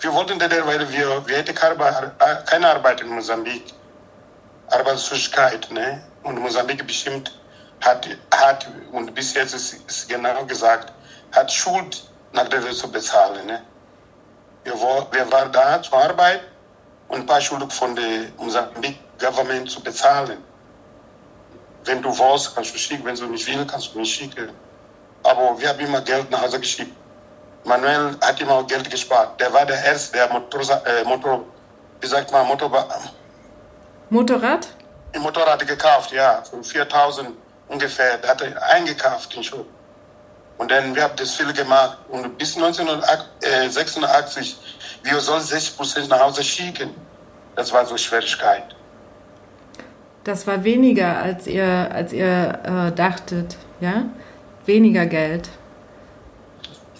Wir 0.00 0.12
wollten 0.12 0.38
das, 0.38 0.50
weil 0.50 0.92
wir, 0.92 1.26
wir 1.26 1.36
hätten 1.36 1.54
keine 1.54 2.68
Arbeit 2.68 3.00
in 3.00 3.08
Mosambik. 3.08 3.74
Arbeitslosigkeit, 4.70 5.70
ne? 5.70 6.02
Und 6.22 6.40
Mosambik 6.40 6.86
bestimmt 6.86 7.32
hat, 7.80 8.06
hat 8.32 8.66
und 8.92 9.14
bis 9.14 9.34
jetzt 9.34 9.54
ist, 9.54 9.74
ist 9.88 10.08
genau 10.08 10.44
gesagt, 10.44 10.92
hat 11.32 11.50
Schuld 11.50 12.04
nach 12.32 12.48
der 12.48 12.70
zu 12.70 12.90
bezahlen, 12.90 13.46
ne? 13.46 13.62
Wir, 14.64 14.74
wir 14.74 15.32
waren 15.32 15.52
da 15.52 15.82
zur 15.82 15.98
Arbeit 15.98 16.42
und 17.08 17.20
ein 17.20 17.26
paar 17.26 17.40
Schulden 17.40 17.70
von 17.70 17.96
der 17.96 18.28
Mosambik 18.36 18.98
Government 19.18 19.70
zu 19.70 19.82
bezahlen. 19.82 20.38
Wenn 21.84 22.02
du 22.02 22.10
willst, 22.10 22.54
kannst 22.54 22.74
du 22.74 22.78
schicken, 22.78 23.04
wenn 23.04 23.16
du 23.16 23.26
nicht 23.26 23.46
willst, 23.46 23.68
kannst 23.70 23.94
du 23.94 24.00
nicht 24.00 24.14
schicken. 24.14 24.50
Aber 25.22 25.58
wir 25.58 25.68
haben 25.70 25.80
immer 25.80 26.02
Geld 26.02 26.30
nach 26.30 26.42
Hause 26.42 26.60
geschickt. 26.60 26.94
Manuel 27.68 28.16
hat 28.22 28.40
immer 28.40 28.64
Geld 28.64 28.90
gespart. 28.90 29.38
Der 29.40 29.52
war 29.52 29.66
der 29.66 29.84
Erste, 29.84 30.16
der 30.16 30.32
Motor, 30.32 30.62
äh, 30.86 31.04
Motor 31.04 31.44
wie 32.00 32.06
sagt 32.06 32.32
man, 32.32 32.46
Motorrad. 32.46 33.12
Motorrad? 34.10 34.68
Ein 35.14 35.22
Motorrad 35.22 35.66
gekauft, 35.66 36.12
ja, 36.12 36.42
von 36.48 36.64
4000 36.64 37.30
ungefähr. 37.68 38.16
Der 38.18 38.30
hatte 38.30 38.62
eingekauft 38.62 39.34
den 39.34 39.42
Shop. 39.42 39.66
Und 40.58 40.70
dann, 40.70 40.94
wir 40.94 41.02
haben 41.04 41.16
das 41.16 41.34
viel 41.34 41.52
gemacht. 41.52 41.98
Und 42.08 42.38
bis 42.38 42.56
1986, 42.56 44.58
wir 45.02 45.20
sollen 45.20 45.42
60 45.42 45.76
Prozent 45.76 46.08
nach 46.08 46.20
Hause 46.20 46.42
schicken. 46.42 46.94
Das 47.54 47.70
war 47.72 47.84
so 47.86 47.96
Schwierigkeit. 47.96 48.64
Das 50.24 50.44
war 50.46 50.64
weniger, 50.64 51.18
als 51.18 51.46
ihr, 51.46 51.90
als 51.92 52.12
ihr 52.12 52.58
äh, 52.64 52.92
dachtet, 52.92 53.56
ja? 53.80 54.04
Weniger 54.66 55.06
Geld. 55.06 55.48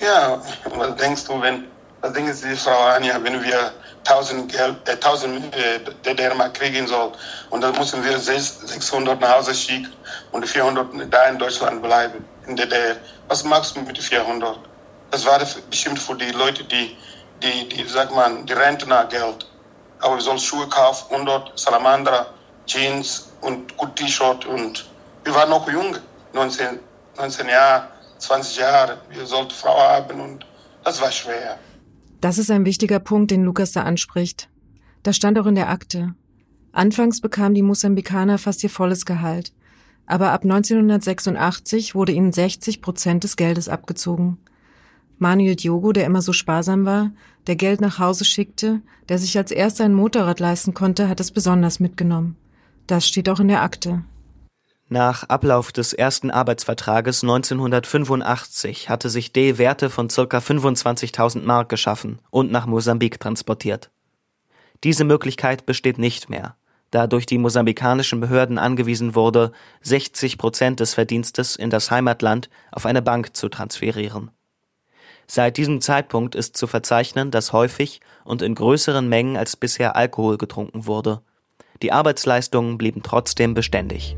Ja, 0.00 0.40
was 0.76 0.94
denkst 0.96 1.24
du, 1.24 1.40
wenn, 1.40 1.66
was 2.00 2.12
denken 2.12 2.32
Sie, 2.32 2.54
Frau 2.54 2.78
Anja, 2.84 3.18
wenn 3.22 3.42
wir 3.42 3.72
1000, 4.06 4.52
Geld, 4.52 4.76
äh, 4.88 4.92
1000 4.92 5.54
äh, 5.56 5.80
DDR-Mark 6.04 6.54
kriegen 6.54 6.86
sollen 6.86 7.12
und 7.50 7.62
dann 7.62 7.76
müssen 7.76 8.04
wir 8.04 8.16
600 8.16 9.20
nach 9.20 9.36
Hause 9.36 9.54
schicken 9.54 9.92
und 10.30 10.46
400 10.46 10.86
da 11.10 11.24
in 11.24 11.38
Deutschland 11.38 11.82
bleiben, 11.82 12.24
in 12.46 12.54
DDR. 12.54 12.96
Was 13.26 13.42
machst 13.42 13.74
du 13.74 13.80
mit 13.80 13.96
den 13.96 14.02
400? 14.02 14.58
Das 15.10 15.26
war 15.26 15.40
bestimmt 15.68 15.98
für 15.98 16.14
die 16.14 16.30
Leute, 16.30 16.62
die, 16.62 16.96
die, 17.42 17.68
die 17.68 17.84
sagt 17.88 18.14
man, 18.14 18.46
die 18.46 18.52
Rentner 18.52 19.04
Geld. 19.06 19.46
Aber 20.00 20.14
wir 20.14 20.22
sollen 20.22 20.38
Schuhe 20.38 20.68
kaufen, 20.68 21.12
100 21.12 21.58
Salamandra, 21.58 22.26
Jeans 22.66 23.32
und 23.40 23.76
gut 23.76 23.96
T-Shirt 23.96 24.46
und 24.46 24.86
wir 25.24 25.34
waren 25.34 25.50
noch 25.50 25.68
jung, 25.68 25.96
19, 26.34 26.78
19 27.16 27.48
Jahre, 27.48 27.88
20 28.18 28.58
Jahre. 28.58 28.98
Wir 29.10 29.26
sollten 29.26 29.50
Frau 29.50 29.78
haben 29.78 30.20
und 30.20 30.46
das 30.84 31.00
war 31.00 31.10
schwer. 31.10 31.58
Das 32.20 32.38
ist 32.38 32.50
ein 32.50 32.64
wichtiger 32.64 32.98
Punkt, 32.98 33.30
den 33.30 33.44
Lukas 33.44 33.72
da 33.72 33.82
anspricht. 33.82 34.48
Das 35.02 35.16
stand 35.16 35.38
auch 35.38 35.46
in 35.46 35.54
der 35.54 35.68
Akte. 35.68 36.14
Anfangs 36.72 37.20
bekamen 37.20 37.54
die 37.54 37.62
Mosambikaner 37.62 38.38
fast 38.38 38.62
ihr 38.62 38.70
volles 38.70 39.06
Gehalt. 39.06 39.52
Aber 40.06 40.32
ab 40.32 40.42
1986 40.42 41.94
wurde 41.94 42.12
ihnen 42.12 42.32
60 42.32 42.80
Prozent 42.80 43.24
des 43.24 43.36
Geldes 43.36 43.68
abgezogen. 43.68 44.38
Manuel 45.18 45.56
Diogo, 45.56 45.92
der 45.92 46.06
immer 46.06 46.22
so 46.22 46.32
sparsam 46.32 46.84
war, 46.84 47.10
der 47.46 47.56
Geld 47.56 47.80
nach 47.80 47.98
Hause 47.98 48.24
schickte, 48.24 48.80
der 49.08 49.18
sich 49.18 49.36
als 49.36 49.50
erster 49.50 49.84
ein 49.84 49.94
Motorrad 49.94 50.40
leisten 50.40 50.74
konnte, 50.74 51.08
hat 51.08 51.20
es 51.20 51.30
besonders 51.30 51.80
mitgenommen. 51.80 52.36
Das 52.86 53.06
steht 53.06 53.28
auch 53.28 53.40
in 53.40 53.48
der 53.48 53.62
Akte. 53.62 54.04
Nach 54.90 55.24
Ablauf 55.24 55.70
des 55.70 55.92
ersten 55.92 56.30
Arbeitsvertrages 56.30 57.22
1985 57.22 58.88
hatte 58.88 59.10
sich 59.10 59.32
D. 59.32 59.58
Werte 59.58 59.90
von 59.90 60.08
ca. 60.08 60.38
25.000 60.38 61.42
Mark 61.42 61.68
geschaffen 61.68 62.20
und 62.30 62.50
nach 62.50 62.64
Mosambik 62.64 63.20
transportiert. 63.20 63.90
Diese 64.84 65.04
Möglichkeit 65.04 65.66
besteht 65.66 65.98
nicht 65.98 66.30
mehr, 66.30 66.56
da 66.90 67.06
durch 67.06 67.26
die 67.26 67.36
mosambikanischen 67.36 68.20
Behörden 68.20 68.56
angewiesen 68.56 69.14
wurde, 69.14 69.52
60 69.82 70.38
Prozent 70.38 70.80
des 70.80 70.94
Verdienstes 70.94 71.56
in 71.56 71.68
das 71.68 71.90
Heimatland 71.90 72.48
auf 72.72 72.86
eine 72.86 73.02
Bank 73.02 73.36
zu 73.36 73.50
transferieren. 73.50 74.30
Seit 75.26 75.58
diesem 75.58 75.82
Zeitpunkt 75.82 76.34
ist 76.34 76.56
zu 76.56 76.66
verzeichnen, 76.66 77.30
dass 77.30 77.52
häufig 77.52 78.00
und 78.24 78.40
in 78.40 78.54
größeren 78.54 79.06
Mengen 79.06 79.36
als 79.36 79.54
bisher 79.56 79.96
Alkohol 79.96 80.38
getrunken 80.38 80.86
wurde. 80.86 81.20
Die 81.82 81.92
Arbeitsleistungen 81.92 82.78
blieben 82.78 83.02
trotzdem 83.02 83.52
beständig. 83.52 84.16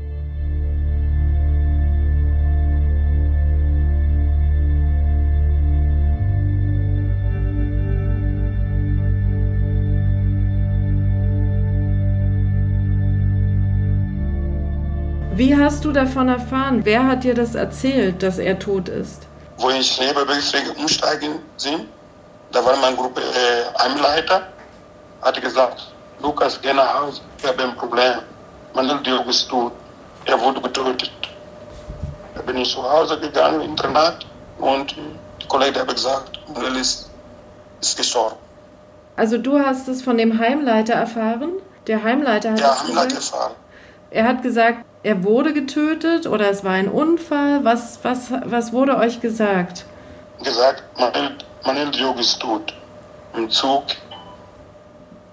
Wie 15.33 15.55
hast 15.55 15.85
du 15.85 15.93
davon 15.93 16.27
erfahren? 16.27 16.81
Wer 16.83 17.07
hat 17.07 17.23
dir 17.23 17.33
das 17.33 17.55
erzählt, 17.55 18.21
dass 18.21 18.37
er 18.37 18.59
tot 18.59 18.89
ist? 18.89 19.27
Wo 19.57 19.69
ich 19.69 19.97
Nebenbelfähig 19.97 20.77
umsteigen 20.77 21.39
sind, 21.55 21.85
da 22.51 22.65
war 22.65 22.75
mein 22.81 22.97
Gruppe 22.97 23.21
äh, 23.21 23.79
Heimleiter, 23.81 24.47
hat 25.21 25.41
gesagt, 25.41 25.93
Lukas, 26.21 26.59
geh 26.61 26.73
nach 26.73 26.99
Hause, 27.01 27.21
ich 27.37 27.47
habe 27.47 27.63
ein 27.63 27.75
Problem. 27.77 28.15
Manuel 28.73 28.99
Diogo 29.03 29.29
ist 29.29 29.47
tot, 29.47 29.71
er 30.25 30.37
wurde 30.39 30.59
getötet. 30.59 31.11
Da 32.35 32.41
bin 32.41 32.57
ich 32.57 32.69
zu 32.73 32.83
Hause 32.83 33.17
gegangen, 33.17 33.61
Internat, 33.61 34.25
und 34.59 34.93
die 35.41 35.47
Kollegen 35.47 35.79
haben 35.79 35.93
gesagt, 35.93 36.41
Manuel 36.53 36.75
ist, 36.75 37.09
ist 37.79 37.95
gestorben. 37.95 38.35
Also 39.15 39.37
du 39.37 39.57
hast 39.57 39.87
es 39.87 40.01
von 40.01 40.17
dem 40.17 40.39
Heimleiter 40.39 40.95
erfahren? 40.95 41.53
Der 41.87 42.03
Heimleiter 42.03 42.51
hat 42.51 42.59
es 42.59 42.83
Heimleiter 42.83 43.15
gesagt? 43.15 43.33
erfahren. 43.33 43.53
Er 44.09 44.27
hat 44.27 44.43
gesagt, 44.43 44.85
er 45.03 45.23
wurde 45.23 45.53
getötet 45.53 46.27
oder 46.27 46.49
es 46.49 46.63
war 46.63 46.71
ein 46.73 46.87
Unfall. 46.87 47.63
Was, 47.63 47.99
was, 48.03 48.31
was 48.45 48.71
wurde 48.73 48.97
euch 48.97 49.19
gesagt? 49.21 49.85
Gesagt, 50.43 50.83
Manuel, 50.97 51.31
Manuel 51.65 51.91
Diogo 51.91 52.19
ist 52.19 52.39
tot. 52.39 52.73
Im 53.35 53.49
Zug, 53.49 53.83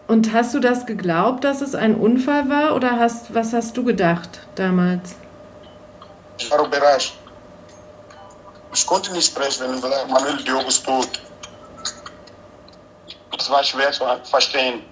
Und 0.07 0.33
hast 0.33 0.55
du 0.55 0.61
das 0.61 0.87
geglaubt, 0.87 1.43
dass 1.43 1.61
es 1.63 1.75
ein 1.75 1.97
Unfall 1.97 2.49
war 2.49 2.77
oder 2.77 2.99
hast, 2.99 3.35
was 3.35 3.53
hast 3.53 3.77
du 3.77 3.85
gedacht 3.85 4.41
damals? 4.55 5.17
ich 6.39 6.49
war 6.53 6.65
überrascht. 6.65 7.15
Ich 8.73 8.87
konnte 8.87 9.13
nicht 9.13 9.27
sprechen, 9.27 9.65
wenn 9.69 9.75
ich 9.77 10.13
Manuel 10.13 10.37
Diogo 10.45 10.69
ist 10.69 10.85
tot. 10.87 11.09
Das 13.37 13.51
war 13.51 13.65
schwer 13.65 13.91
zu 13.91 14.05
verstehen. 14.25 14.83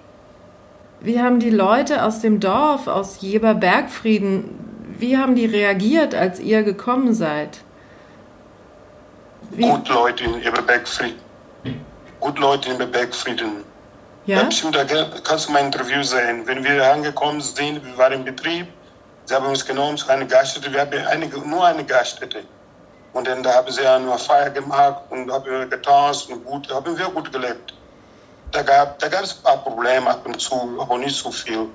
Wie 0.99 1.21
haben 1.21 1.39
die 1.39 1.51
Leute 1.51 2.03
aus 2.03 2.19
dem 2.19 2.39
Dorf, 2.41 2.87
aus 2.87 3.21
Jeber 3.21 3.53
Bergfrieden, 3.53 4.66
wie 4.99 5.17
haben 5.17 5.35
die 5.35 5.45
reagiert, 5.45 6.15
als 6.15 6.39
ihr 6.39 6.63
gekommen 6.63 7.13
seid? 7.13 7.59
Wie, 9.51 9.69
Gut 9.69 9.87
Leute 9.89 10.23
in 10.23 10.41
Eberbergfrieden. 10.41 11.19
Gut 12.19 12.39
Leute 12.39 12.69
in 12.69 12.75
Eberbergfrieden. 12.75 13.63
ja? 14.25 14.43
Bestimmt, 14.43 14.75
da 14.75 14.83
kannst 15.23 15.47
du 15.47 15.51
mein 15.53 15.67
Interview 15.67 16.03
sehen. 16.03 16.45
Wenn 16.45 16.63
wir 16.63 16.91
angekommen 16.91 17.39
sind, 17.41 17.85
wir 17.85 17.97
waren 17.97 18.13
im 18.13 18.25
Betrieb, 18.25 18.67
sie 19.25 19.35
haben 19.35 19.45
uns 19.45 19.65
genommen 19.65 19.97
zu 19.97 20.09
einer 20.09 20.25
Gaststätte, 20.25 20.71
wir 20.73 20.81
haben 20.81 21.07
einige, 21.07 21.39
nur 21.39 21.65
eine 21.65 21.83
Gaststätte. 21.83 22.43
Und 23.13 23.27
dann 23.27 23.41
da 23.41 23.53
haben 23.55 23.71
sie 23.71 23.85
eine 23.85 24.17
Feier 24.17 24.49
gemacht 24.49 25.01
und 25.09 25.31
haben 25.31 25.69
getanzt 25.69 26.29
und 26.29 26.43
gut, 26.45 26.71
haben 26.73 26.97
wir 26.97 27.05
gut 27.05 27.31
gelebt. 27.31 27.73
Da 28.51 28.61
gab 28.61 28.99
da 28.99 29.07
gab 29.07 29.23
es 29.23 29.37
ein 29.37 29.43
paar 29.43 29.57
Probleme 29.57 30.09
ab 30.09 30.25
und 30.25 30.39
zu, 30.39 30.77
aber 30.79 30.97
nicht 30.97 31.15
so 31.15 31.31
viel. 31.31 31.67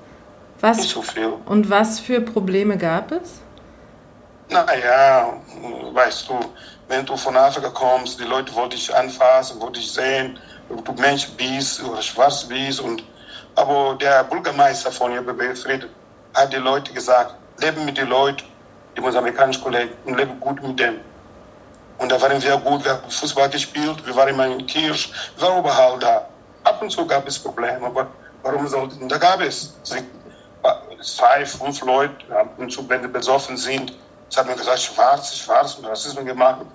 Was, 0.59 0.95
und 1.45 1.69
was 1.69 1.99
für 1.99 2.21
Probleme 2.21 2.77
gab 2.77 3.11
es? 3.11 3.41
Naja, 4.49 5.33
weißt 5.93 6.29
du, 6.29 6.39
wenn 6.87 7.05
du 7.05 7.17
von 7.17 7.35
Afrika 7.35 7.69
kommst, 7.69 8.19
die 8.19 8.23
Leute 8.23 8.53
wollen 8.55 8.69
dich 8.69 8.93
anfassen, 8.95 9.59
wollen 9.59 9.73
dich 9.73 9.91
sehen, 9.91 10.39
ob 10.69 10.85
du 10.85 10.93
Mensch 10.93 11.27
bist 11.31 11.83
oder 11.83 12.01
schwarz 12.01 12.43
bist. 12.43 12.79
Und, 12.79 13.03
aber 13.55 13.97
der 13.99 14.23
Bürgermeister 14.23 14.91
von 14.91 15.11
JBB 15.13 15.55
Frieden 15.57 15.89
hat 16.33 16.53
die 16.53 16.57
Leute 16.57 16.93
gesagt, 16.93 17.35
leben 17.59 17.83
mit 17.85 17.97
den 17.97 18.07
Leuten, 18.07 18.43
die 18.95 19.01
mosambikanischen 19.01 19.63
Kollegen, 19.63 19.93
und 20.05 20.17
leben 20.17 20.39
gut 20.39 20.61
mit 20.61 20.79
dem. 20.79 20.99
Und 21.97 22.11
da 22.11 22.21
waren 22.21 22.41
wir 22.41 22.57
gut, 22.57 22.83
wir 22.83 22.91
haben 22.91 23.09
Fußball 23.09 23.49
gespielt, 23.49 24.05
wir 24.05 24.15
waren 24.15 24.29
immer 24.29 24.47
in 24.47 24.65
Kirch, 24.65 25.11
wir 25.37 25.47
waren 25.47 25.59
überall 25.59 25.99
da. 25.99 26.27
Ab 26.63 26.81
und 26.81 26.89
zu 26.89 27.05
gab 27.05 27.27
es 27.27 27.37
Probleme, 27.39 27.85
aber 27.85 28.07
warum 28.41 28.67
sollten, 28.67 29.07
da 29.09 29.17
gab 29.17 29.41
es 29.41 29.73
zwei, 31.03 31.45
fünf 31.45 31.81
Leute, 31.83 32.13
ab 32.35 32.53
und 32.57 32.71
zu, 32.71 32.87
wenn 32.89 33.01
die 33.01 33.07
besoffen 33.07 33.57
sind, 33.57 33.93
das 34.29 34.37
hat 34.39 34.47
man 34.47 34.57
gesagt, 34.57 34.79
schwarz, 34.79 35.35
schwarz 35.35 35.75
und 35.75 35.85
Rassismus 35.85 36.25
gemacht. 36.25 36.65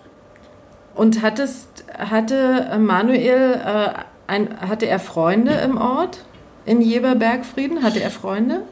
Und 0.94 1.22
hattest, 1.22 1.84
hatte 1.96 2.76
Manuel, 2.78 3.54
äh, 3.54 4.02
ein, 4.26 4.60
hatte 4.60 4.86
er 4.86 5.00
Freunde 5.00 5.52
im 5.54 5.80
Ort? 5.80 6.18
In 6.66 6.82
Jeber 6.82 7.14
Bergfrieden? 7.14 7.82
Hatte 7.82 8.00
er 8.00 8.10
Freunde? 8.10 8.62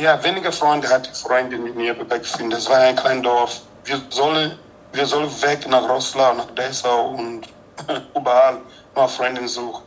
Ja, 0.00 0.22
weniger 0.22 0.52
Freunde 0.52 0.88
hatte 0.88 1.12
Freunde 1.14 1.58
mit 1.58 1.74
mir 1.74 1.94
befinden. 1.94 2.50
Das 2.50 2.68
war 2.70 2.78
ein 2.78 2.96
kleines 2.96 3.24
Dorf. 3.24 3.60
Wir 3.84 4.00
sollen, 4.10 4.52
wir 4.92 5.04
sollen 5.04 5.28
weg 5.42 5.68
nach 5.68 5.88
Roslau, 5.88 6.34
nach 6.34 6.50
Dessau 6.52 7.08
und 7.10 7.48
überall 8.16 8.58
mal 8.94 9.08
Freunde 9.08 9.46
suchen. 9.48 9.82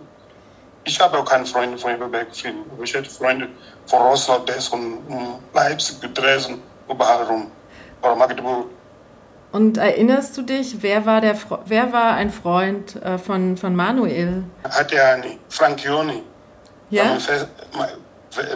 Ich 0.84 1.00
habe 1.00 1.18
auch 1.18 1.26
keine 1.26 1.46
Freunde 1.46 1.78
von 1.78 1.92
Eberberg 1.92 2.30
gefunden. 2.32 2.70
Aber 2.74 2.84
Ich 2.84 2.94
hätte 2.94 3.10
Freunde 3.10 3.48
von 3.90 4.02
Roslau, 4.02 4.40
Dessau, 4.40 4.78
und 4.78 5.40
Leipzig, 5.54 6.14
Dresden, 6.14 6.62
überall 6.90 7.24
rum. 7.24 7.48
Oder 8.02 8.16
Magdeburg. 8.16 8.68
Und 9.52 9.78
erinnerst 9.78 10.38
du 10.38 10.44
dich, 10.44 10.82
wer 10.82 11.06
war, 11.08 11.22
der, 11.22 11.36
Fre- 11.36 11.60
wer 11.66 11.92
war 11.92 12.14
ein 12.14 12.30
Freund 12.30 12.96
äh, 13.02 13.18
von, 13.18 13.58
von 13.58 13.76
Manuel? 13.76 14.44
Hatte 14.64 14.96
er 14.96 15.16
einen 15.16 15.40
Frank 15.50 15.84
Joni. 15.84 16.22
Ja? 16.92 17.18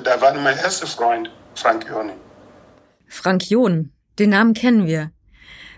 Da 0.04 0.22
war 0.22 0.34
mein 0.36 0.58
erster 0.58 0.86
Freund, 0.86 1.32
Frank 1.56 1.88
Joni. 1.90 2.14
Frank 3.08 3.50
John, 3.50 3.92
den 4.20 4.30
Namen 4.30 4.54
kennen 4.54 4.86
wir. 4.86 5.12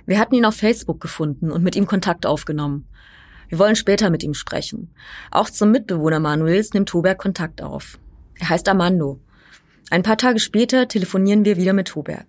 Wir 0.06 0.20
hatten 0.20 0.36
ihn 0.36 0.46
auf 0.46 0.56
Facebook 0.58 1.00
gefunden 1.00 1.50
und 1.50 1.64
mit 1.64 1.76
ihm 1.76 1.88
Kontakt 1.88 2.26
aufgenommen. 2.26 2.88
Wir 3.48 3.58
wollen 3.58 3.76
später 3.76 4.10
mit 4.10 4.22
ihm 4.22 4.34
sprechen. 4.34 4.94
Auch 5.32 5.50
zum 5.50 5.72
Mitbewohner 5.72 6.20
Manuels 6.20 6.74
nimmt 6.74 6.94
Hoberg 6.94 7.18
Kontakt 7.18 7.62
auf. 7.62 7.98
Er 8.40 8.50
heißt 8.50 8.68
Armando. 8.68 9.22
Ein 9.90 10.04
paar 10.04 10.18
Tage 10.18 10.40
später 10.40 10.88
telefonieren 10.88 11.46
wir 11.46 11.58
wieder 11.58 11.74
mit 11.74 11.96
Hoberg. 11.96 12.26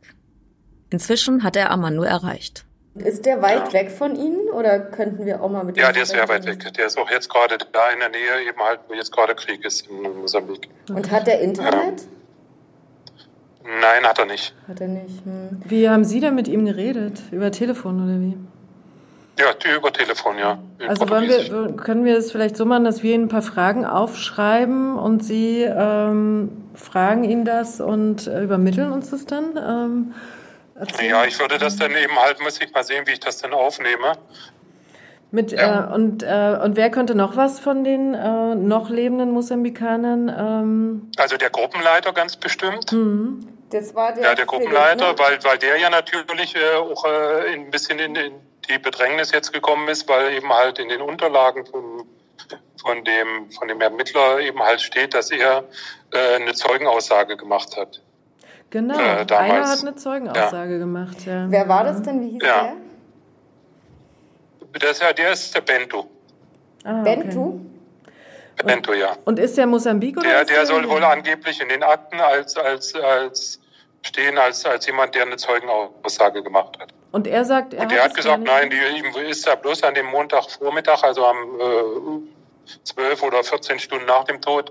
Inzwischen 0.90 1.42
hat 1.42 1.56
er 1.56 1.70
Armando 1.70 2.02
erreicht. 2.02 2.64
Ist 2.94 3.26
der 3.26 3.42
weit 3.42 3.68
ja. 3.68 3.72
weg 3.74 3.90
von 3.90 4.16
Ihnen 4.16 4.48
oder 4.48 4.78
könnten 4.78 5.26
wir 5.26 5.42
auch 5.42 5.50
mal 5.50 5.64
mit 5.64 5.76
Ja, 5.76 5.92
der 5.92 6.04
ist 6.04 6.10
sehr 6.10 6.28
weit 6.28 6.46
weg. 6.46 6.72
Der 6.74 6.86
ist 6.86 6.98
auch 6.98 7.10
jetzt 7.10 7.28
gerade 7.28 7.58
da 7.58 7.90
in 7.90 8.00
der 8.00 8.08
Nähe, 8.08 8.48
eben 8.48 8.58
halt, 8.58 8.80
wo 8.88 8.94
jetzt 8.94 9.12
gerade 9.12 9.34
Krieg 9.34 9.64
ist 9.64 9.86
in 9.86 10.02
Mosambik. 10.20 10.68
Und 10.88 11.10
hat 11.10 11.26
der 11.26 11.40
Internet? 11.40 12.00
Ja. 12.00 12.06
Nein, 13.80 14.04
hat 14.04 14.18
er 14.18 14.26
nicht. 14.26 14.54
Hat 14.66 14.80
er 14.80 14.88
nicht. 14.88 15.24
Hm. 15.24 15.60
Wie 15.64 15.88
haben 15.88 16.04
Sie 16.04 16.20
da 16.20 16.30
mit 16.30 16.48
ihm 16.48 16.64
geredet? 16.64 17.20
Über 17.32 17.50
Telefon 17.50 18.02
oder 18.02 18.20
wie? 18.20 18.36
Ja, 19.38 19.76
über 19.76 19.92
Telefon, 19.92 20.38
ja. 20.38 20.58
Also 20.88 21.08
wollen 21.10 21.28
wir, 21.28 21.76
können 21.76 22.04
wir 22.04 22.16
es 22.16 22.32
vielleicht 22.32 22.56
so 22.56 22.64
machen, 22.64 22.84
dass 22.84 23.02
wir 23.02 23.14
Ihnen 23.14 23.24
ein 23.24 23.28
paar 23.28 23.42
Fragen 23.42 23.84
aufschreiben 23.84 24.96
und 24.96 25.22
Sie 25.22 25.62
ähm, 25.62 26.70
fragen 26.74 27.24
ihn 27.24 27.44
das 27.44 27.80
und 27.80 28.26
äh, 28.26 28.42
übermitteln 28.42 28.92
uns 28.92 29.10
das 29.10 29.26
dann? 29.26 29.56
Ähm. 29.56 30.14
Ja, 31.06 31.24
ich 31.24 31.38
würde 31.38 31.58
das 31.58 31.76
dann 31.76 31.92
eben 31.92 32.16
halt, 32.16 32.40
muss 32.40 32.60
ich 32.60 32.72
mal 32.72 32.84
sehen, 32.84 33.06
wie 33.06 33.12
ich 33.12 33.20
das 33.20 33.38
dann 33.38 33.52
aufnehme. 33.52 34.12
Mit, 35.30 35.52
ja. 35.52 35.90
äh, 35.90 35.94
und, 35.94 36.22
äh, 36.22 36.58
und 36.62 36.76
wer 36.76 36.90
könnte 36.90 37.14
noch 37.14 37.36
was 37.36 37.58
von 37.60 37.82
den 37.82 38.14
äh, 38.14 38.54
noch 38.54 38.90
lebenden 38.90 39.32
Mosambikanern? 39.32 40.34
Ähm 40.38 41.10
also 41.18 41.36
der 41.36 41.50
Gruppenleiter 41.50 42.12
ganz 42.12 42.36
bestimmt. 42.36 42.92
Mhm. 42.92 43.46
Das 43.70 43.94
war 43.94 44.14
der, 44.14 44.22
ja, 44.22 44.34
der 44.34 44.46
Gruppenleiter, 44.46 45.12
ne? 45.12 45.18
weil, 45.18 45.42
weil 45.42 45.58
der 45.58 45.76
ja 45.78 45.90
natürlich 45.90 46.54
äh, 46.54 46.76
auch 46.76 47.04
äh, 47.04 47.52
ein 47.52 47.70
bisschen 47.70 47.98
in, 47.98 48.14
in, 48.14 48.32
die 48.66 48.78
Bedrängnis 48.78 49.32
jetzt 49.32 49.52
gekommen 49.52 49.88
ist, 49.88 50.08
weil 50.08 50.34
eben 50.34 50.52
halt 50.52 50.78
in 50.78 50.88
den 50.88 51.00
Unterlagen 51.00 51.66
von, 51.66 52.06
von, 52.80 53.04
dem, 53.04 53.50
von 53.50 53.68
dem 53.68 53.80
Ermittler 53.80 54.40
eben 54.40 54.62
halt 54.62 54.80
steht, 54.80 55.14
dass 55.14 55.30
er 55.30 55.64
äh, 56.12 56.36
eine 56.36 56.54
Zeugenaussage 56.54 57.36
gemacht 57.36 57.76
hat. 57.76 58.00
Genau, 58.70 58.98
äh, 58.98 59.26
einer 59.34 59.68
hat 59.68 59.80
eine 59.80 59.94
Zeugenaussage 59.94 60.72
ja. 60.72 60.78
gemacht. 60.78 61.24
Ja. 61.24 61.46
Wer 61.48 61.68
war 61.68 61.84
das 61.84 62.02
denn? 62.02 62.20
Wie 62.20 62.30
hieß 62.30 62.42
ja. 62.42 62.62
der? 62.62 62.76
Das, 64.80 65.00
ja, 65.00 65.12
der 65.12 65.32
ist 65.32 65.54
der 65.54 65.62
Bento. 65.62 66.10
Ah, 66.84 67.02
Bento? 67.02 67.60
Okay. 68.58 68.66
Bento, 68.66 68.92
ja. 68.92 69.16
Und 69.24 69.38
ist 69.38 69.56
der 69.56 69.66
Mosambik 69.66 70.18
oder? 70.18 70.28
Der, 70.28 70.44
der 70.44 70.66
soll 70.66 70.88
wohl 70.88 71.04
angeblich 71.04 71.60
in 71.60 71.68
den 71.68 71.82
Akten 71.82 72.20
als, 72.20 72.56
als, 72.56 72.94
als 72.94 73.60
stehen 74.02 74.38
als, 74.38 74.64
als 74.64 74.86
jemand, 74.86 75.14
der 75.14 75.22
eine 75.22 75.36
Zeugenaussage 75.36 76.42
gemacht 76.42 76.78
hat. 76.78 76.92
Und 77.16 77.26
er 77.26 77.46
sagt, 77.46 77.72
er 77.72 77.84
Und 77.84 77.92
hat, 77.94 78.10
hat 78.10 78.14
gesagt, 78.14 78.42
nein, 78.42 78.68
die, 78.68 78.76
ihm 78.76 79.06
ist 79.30 79.46
er 79.46 79.56
bloß 79.56 79.84
an 79.84 79.94
dem 79.94 80.04
Montagvormittag, 80.04 81.02
also 81.02 81.24
am 81.24 81.38
äh, 81.58 82.74
12 82.84 83.22
oder 83.22 83.42
14 83.42 83.78
Stunden 83.78 84.04
nach 84.04 84.24
dem 84.24 84.42
Tod, 84.42 84.70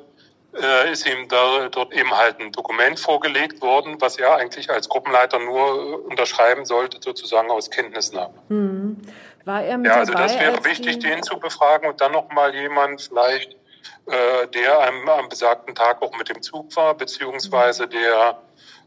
äh, 0.54 0.92
ist 0.92 1.08
ihm 1.08 1.28
da, 1.28 1.70
dort 1.70 1.92
eben 1.92 2.16
halt 2.16 2.40
ein 2.40 2.52
Dokument 2.52 3.00
vorgelegt 3.00 3.64
worden, 3.64 4.00
was 4.00 4.20
er 4.20 4.36
eigentlich 4.36 4.70
als 4.70 4.88
Gruppenleiter 4.88 5.40
nur 5.40 6.06
unterschreiben 6.06 6.66
sollte, 6.66 7.00
sozusagen 7.02 7.50
aus 7.50 7.72
Kenntnisnahme. 7.72 8.36
Hm. 8.50 9.02
War 9.46 9.64
er 9.64 9.80
mit 9.80 9.88
ja, 9.88 9.96
also 9.96 10.14
das 10.14 10.40
wäre 10.40 10.64
wichtig, 10.66 11.00
den 11.00 11.24
zu 11.24 11.40
befragen 11.40 11.90
und 11.90 12.00
dann 12.00 12.12
nochmal 12.12 12.54
jemand 12.54 13.02
vielleicht, 13.02 13.54
äh, 14.06 14.48
der 14.54 14.88
am, 14.88 15.10
am 15.10 15.30
besagten 15.30 15.74
Tag 15.74 16.00
auch 16.04 16.16
mit 16.16 16.30
dem 16.30 16.44
Zug 16.44 16.76
war, 16.76 16.94
beziehungsweise 16.94 17.88
der, 17.88 18.40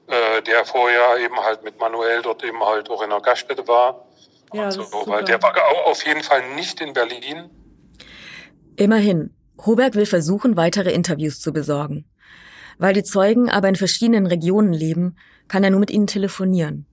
äh, 0.08 0.42
der 0.42 0.64
vorher 0.64 1.18
eben 1.22 1.36
halt 1.36 1.62
mit 1.62 1.78
Manuel 1.78 2.22
dort 2.22 2.42
eben 2.42 2.64
halt 2.64 2.88
auch 2.90 3.02
in 3.02 3.10
der 3.10 3.20
Gaststätte 3.20 3.68
war. 3.68 4.06
Ja, 4.54 4.70
so, 4.70 4.82
weil 5.06 5.24
der 5.24 5.42
war 5.42 5.54
auf 5.84 6.06
jeden 6.06 6.22
Fall 6.22 6.54
nicht 6.54 6.80
in 6.80 6.94
Berlin. 6.94 7.50
Immerhin, 8.76 9.34
Hoberg 9.66 9.94
will 9.94 10.06
versuchen, 10.06 10.56
weitere 10.56 10.92
Interviews 10.92 11.40
zu 11.40 11.52
besorgen. 11.52 12.06
Weil 12.78 12.94
die 12.94 13.02
Zeugen 13.02 13.50
aber 13.50 13.68
in 13.68 13.76
verschiedenen 13.76 14.26
Regionen 14.26 14.72
leben, 14.72 15.16
kann 15.48 15.64
er 15.64 15.70
nur 15.70 15.80
mit 15.80 15.90
ihnen 15.90 16.06
telefonieren. 16.06 16.86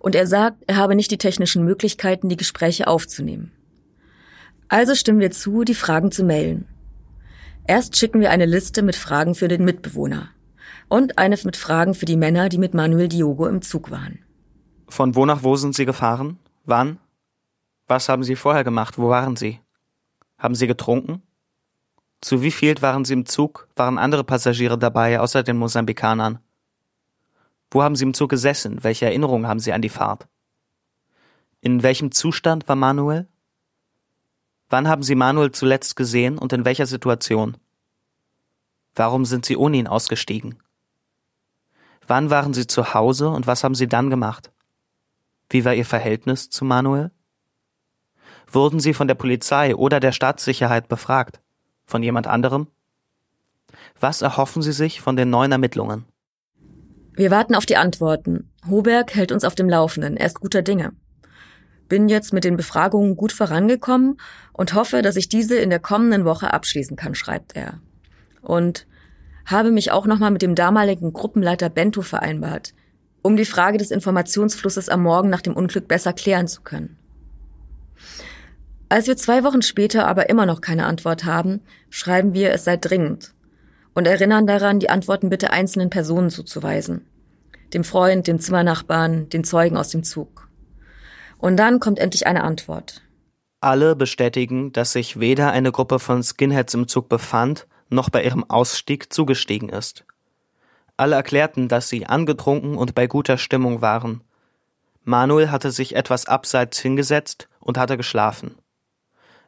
Und 0.00 0.16
er 0.16 0.26
sagt, 0.26 0.64
er 0.66 0.76
habe 0.76 0.96
nicht 0.96 1.12
die 1.12 1.18
technischen 1.18 1.64
Möglichkeiten, 1.64 2.28
die 2.28 2.36
Gespräche 2.36 2.88
aufzunehmen. 2.88 3.52
Also 4.68 4.96
stimmen 4.96 5.20
wir 5.20 5.30
zu, 5.30 5.62
die 5.62 5.74
Fragen 5.74 6.10
zu 6.10 6.24
mailen. 6.24 6.66
Erst 7.66 7.96
schicken 7.96 8.20
wir 8.20 8.30
eine 8.30 8.46
Liste 8.46 8.82
mit 8.82 8.96
Fragen 8.96 9.36
für 9.36 9.46
den 9.46 9.64
Mitbewohner 9.64 10.30
und 10.88 11.18
eine 11.18 11.38
mit 11.44 11.56
Fragen 11.56 11.94
für 11.94 12.06
die 12.06 12.16
Männer, 12.16 12.48
die 12.48 12.58
mit 12.58 12.74
Manuel 12.74 13.08
Diogo 13.08 13.46
im 13.46 13.62
Zug 13.62 13.90
waren. 13.90 14.18
Von 14.88 15.14
wo 15.14 15.24
nach 15.24 15.42
wo 15.42 15.56
sind 15.56 15.74
Sie 15.74 15.84
gefahren? 15.84 16.38
Wann? 16.64 16.98
Was 17.86 18.08
haben 18.08 18.22
Sie 18.22 18.36
vorher 18.36 18.64
gemacht? 18.64 18.98
Wo 18.98 19.08
waren 19.08 19.36
Sie? 19.36 19.60
Haben 20.38 20.54
Sie 20.54 20.66
getrunken? 20.66 21.22
Zu 22.20 22.42
wie 22.42 22.50
viel 22.50 22.80
waren 22.82 23.04
Sie 23.04 23.14
im 23.14 23.26
Zug? 23.26 23.68
Waren 23.76 23.98
andere 23.98 24.24
Passagiere 24.24 24.78
dabei, 24.78 25.20
außer 25.20 25.42
den 25.42 25.56
Mosambikanern? 25.56 26.38
Wo 27.70 27.82
haben 27.82 27.96
Sie 27.96 28.04
im 28.04 28.14
Zug 28.14 28.30
gesessen? 28.30 28.82
Welche 28.82 29.06
Erinnerungen 29.06 29.46
haben 29.46 29.60
Sie 29.60 29.72
an 29.72 29.82
die 29.82 29.88
Fahrt? 29.88 30.26
In 31.60 31.82
welchem 31.82 32.10
Zustand 32.10 32.68
war 32.68 32.76
Manuel? 32.76 33.28
Wann 34.68 34.88
haben 34.88 35.02
Sie 35.02 35.14
Manuel 35.14 35.52
zuletzt 35.52 35.96
gesehen 35.96 36.38
und 36.38 36.52
in 36.52 36.64
welcher 36.64 36.86
Situation? 36.86 37.56
Warum 38.94 39.24
sind 39.24 39.44
Sie 39.44 39.56
ohne 39.56 39.76
ihn 39.76 39.86
ausgestiegen? 39.86 40.62
Wann 42.06 42.30
waren 42.30 42.54
Sie 42.54 42.66
zu 42.66 42.94
Hause 42.94 43.28
und 43.28 43.46
was 43.46 43.62
haben 43.62 43.74
Sie 43.74 43.86
dann 43.86 44.10
gemacht? 44.10 44.50
Wie 45.48 45.64
war 45.64 45.74
Ihr 45.74 45.84
Verhältnis 45.84 46.50
zu 46.50 46.64
Manuel? 46.64 47.10
Wurden 48.50 48.80
Sie 48.80 48.94
von 48.94 49.06
der 49.06 49.14
Polizei 49.14 49.76
oder 49.76 50.00
der 50.00 50.12
Staatssicherheit 50.12 50.88
befragt? 50.88 51.40
Von 51.84 52.02
jemand 52.02 52.26
anderem? 52.26 52.66
Was 54.00 54.22
erhoffen 54.22 54.62
Sie 54.62 54.72
sich 54.72 55.00
von 55.00 55.16
den 55.16 55.30
neuen 55.30 55.52
Ermittlungen? 55.52 56.04
Wir 57.14 57.30
warten 57.30 57.54
auf 57.54 57.66
die 57.66 57.76
Antworten. 57.76 58.50
Hoberg 58.68 59.14
hält 59.14 59.30
uns 59.30 59.44
auf 59.44 59.54
dem 59.54 59.68
Laufenden. 59.68 60.16
Er 60.16 60.26
ist 60.26 60.40
guter 60.40 60.62
Dinge. 60.62 60.92
Bin 61.88 62.08
jetzt 62.08 62.32
mit 62.32 62.44
den 62.44 62.56
Befragungen 62.56 63.16
gut 63.16 63.32
vorangekommen 63.32 64.20
und 64.52 64.74
hoffe, 64.74 65.02
dass 65.02 65.16
ich 65.16 65.28
diese 65.28 65.58
in 65.58 65.70
der 65.70 65.80
kommenden 65.80 66.24
Woche 66.24 66.52
abschließen 66.52 66.96
kann, 66.96 67.14
schreibt 67.14 67.56
er. 67.56 67.80
Und 68.42 68.86
habe 69.46 69.70
mich 69.70 69.90
auch 69.90 70.06
nochmal 70.06 70.30
mit 70.30 70.42
dem 70.42 70.54
damaligen 70.54 71.12
Gruppenleiter 71.12 71.68
Bento 71.68 72.02
vereinbart, 72.02 72.74
um 73.22 73.36
die 73.36 73.44
Frage 73.44 73.78
des 73.78 73.90
Informationsflusses 73.90 74.88
am 74.88 75.02
Morgen 75.02 75.28
nach 75.28 75.42
dem 75.42 75.54
Unglück 75.54 75.88
besser 75.88 76.12
klären 76.12 76.48
zu 76.48 76.62
können. 76.62 76.96
Als 78.88 79.06
wir 79.06 79.16
zwei 79.16 79.44
Wochen 79.44 79.62
später 79.62 80.06
aber 80.06 80.28
immer 80.30 80.46
noch 80.46 80.60
keine 80.60 80.86
Antwort 80.86 81.24
haben, 81.24 81.60
schreiben 81.90 82.34
wir, 82.34 82.52
es 82.52 82.64
sei 82.64 82.76
dringend 82.76 83.34
und 83.94 84.06
erinnern 84.06 84.46
daran, 84.46 84.80
die 84.80 84.90
Antworten 84.90 85.30
bitte 85.30 85.52
einzelnen 85.52 85.90
Personen 85.90 86.30
zuzuweisen. 86.30 87.06
Dem 87.72 87.84
Freund, 87.84 88.26
dem 88.26 88.40
Zimmernachbarn, 88.40 89.28
den 89.28 89.44
Zeugen 89.44 89.76
aus 89.76 89.90
dem 89.90 90.02
Zug. 90.02 90.48
Und 91.38 91.56
dann 91.56 91.80
kommt 91.80 91.98
endlich 91.98 92.26
eine 92.26 92.42
Antwort. 92.42 93.02
Alle 93.60 93.94
bestätigen, 93.94 94.72
dass 94.72 94.92
sich 94.92 95.20
weder 95.20 95.52
eine 95.52 95.70
Gruppe 95.70 95.98
von 95.98 96.22
Skinheads 96.22 96.74
im 96.74 96.88
Zug 96.88 97.08
befand, 97.08 97.66
noch 97.90 98.10
bei 98.10 98.24
ihrem 98.24 98.48
Ausstieg 98.48 99.12
zugestiegen 99.12 99.68
ist. 99.68 100.04
Alle 100.96 101.16
erklärten, 101.16 101.68
dass 101.68 101.88
sie 101.88 102.06
angetrunken 102.06 102.76
und 102.76 102.94
bei 102.94 103.06
guter 103.06 103.38
Stimmung 103.38 103.80
waren. 103.82 104.22
Manuel 105.04 105.50
hatte 105.50 105.70
sich 105.70 105.96
etwas 105.96 106.26
abseits 106.26 106.78
hingesetzt 106.78 107.48
und 107.58 107.78
hatte 107.78 107.96
geschlafen. 107.96 108.54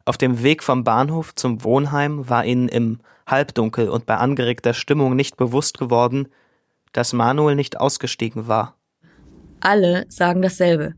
Auf 0.04 0.16
dem 0.18 0.42
Weg 0.42 0.62
vom 0.62 0.82
Bahnhof 0.82 1.34
zum 1.34 1.62
Wohnheim 1.62 2.28
war 2.28 2.44
ihnen 2.44 2.68
im 2.68 3.00
Halbdunkel 3.26 3.88
und 3.88 4.06
bei 4.06 4.16
angeregter 4.16 4.74
Stimmung 4.74 5.14
nicht 5.14 5.36
bewusst 5.36 5.78
geworden, 5.78 6.28
dass 6.92 7.12
Manuel 7.12 7.54
nicht 7.54 7.78
ausgestiegen 7.78 8.48
war. 8.48 8.76
Alle 9.60 10.06
sagen 10.08 10.42
dasselbe. 10.42 10.94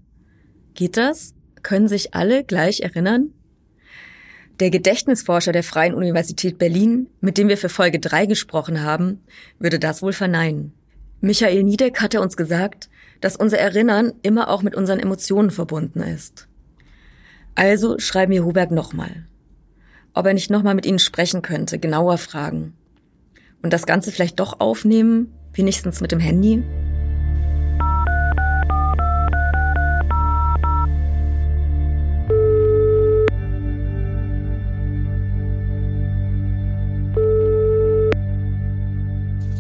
Geht 0.75 0.97
das? 0.97 1.35
Können 1.63 1.89
sich 1.89 2.15
alle 2.15 2.45
gleich 2.45 2.81
erinnern? 2.81 3.33
Der 4.61 4.71
Gedächtnisforscher 4.71 5.51
der 5.51 5.65
Freien 5.65 5.95
Universität 5.95 6.59
Berlin, 6.59 7.09
mit 7.21 7.39
dem 7.39 7.49
wir 7.49 7.59
für 7.59 7.69
Folge 7.69 7.99
3 7.99 8.27
gesprochen 8.27 8.83
haben, 8.83 9.21
würde 9.59 9.81
das 9.81 10.01
wohl 10.01 10.13
verneinen. 10.13 10.73
Michael 11.21 11.65
Niedeck 11.65 12.01
hatte 12.01 12.21
uns 12.21 12.37
gesagt, 12.37 12.89
dass 13.21 13.37
unser 13.37 13.59
Erinnern 13.59 14.13
immer 14.23 14.49
auch 14.49 14.63
mit 14.63 14.77
unseren 14.77 15.01
Emotionen 15.01 15.51
verbunden 15.51 16.01
ist. 16.01 16.47
Also 17.57 17.99
schreiben 17.99 18.33
wir 18.33 18.45
Huberg 18.45 18.71
nochmal. 18.71 19.27
Ob 20.13 20.27
er 20.27 20.35
nicht 20.35 20.51
nochmal 20.51 20.75
mit 20.75 20.87
ihnen 20.87 21.01
sprechen 21.01 21.43
könnte, 21.43 21.79
genauer 21.81 22.19
fragen. 22.19 22.75
Und 23.63 23.73
das 23.73 23.87
Ganze 23.87 24.13
vielleicht 24.13 24.39
doch 24.39 24.61
aufnehmen, 24.61 25.33
wenigstens 25.53 26.01
mit 26.01 26.13
dem 26.13 26.21
Handy? 26.21 26.63